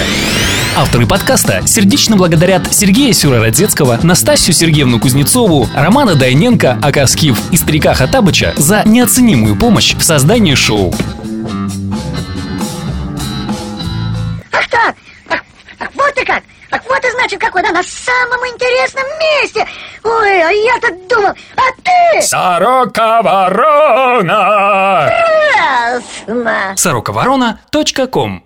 Авторы 0.75 1.05
подкаста 1.05 1.61
сердечно 1.67 2.15
благодарят 2.15 2.73
Сергея 2.73 3.13
Сюрородецкого, 3.13 3.99
Настасью 4.01 4.53
Сергеевну 4.53 4.99
Кузнецову, 4.99 5.67
Романа 5.75 6.15
Дайненко, 6.15 6.79
Ака 6.81 7.05
Скиф 7.05 7.39
и 7.51 7.57
Старика 7.57 7.93
Хатабыча 7.93 8.53
за 8.57 8.81
неоценимую 8.85 9.55
помощь 9.55 9.95
в 9.95 10.03
создании 10.03 10.55
шоу. 10.55 10.93
Значит, 17.23 17.39
как 17.39 17.55
вы 17.55 17.61
да, 17.61 17.71
на 17.71 17.83
самом 17.83 18.45
интересном 18.47 19.05
месте! 19.17 19.65
Ой, 20.03 20.41
а 20.41 20.51
я-то 20.51 20.91
думал, 21.07 21.33
а 21.55 21.61
ты... 21.81 22.21
Сорока 22.21 23.21
ворона! 23.21 25.09
Ясно. 25.55 26.73
Сороковорона.ком 26.75 28.43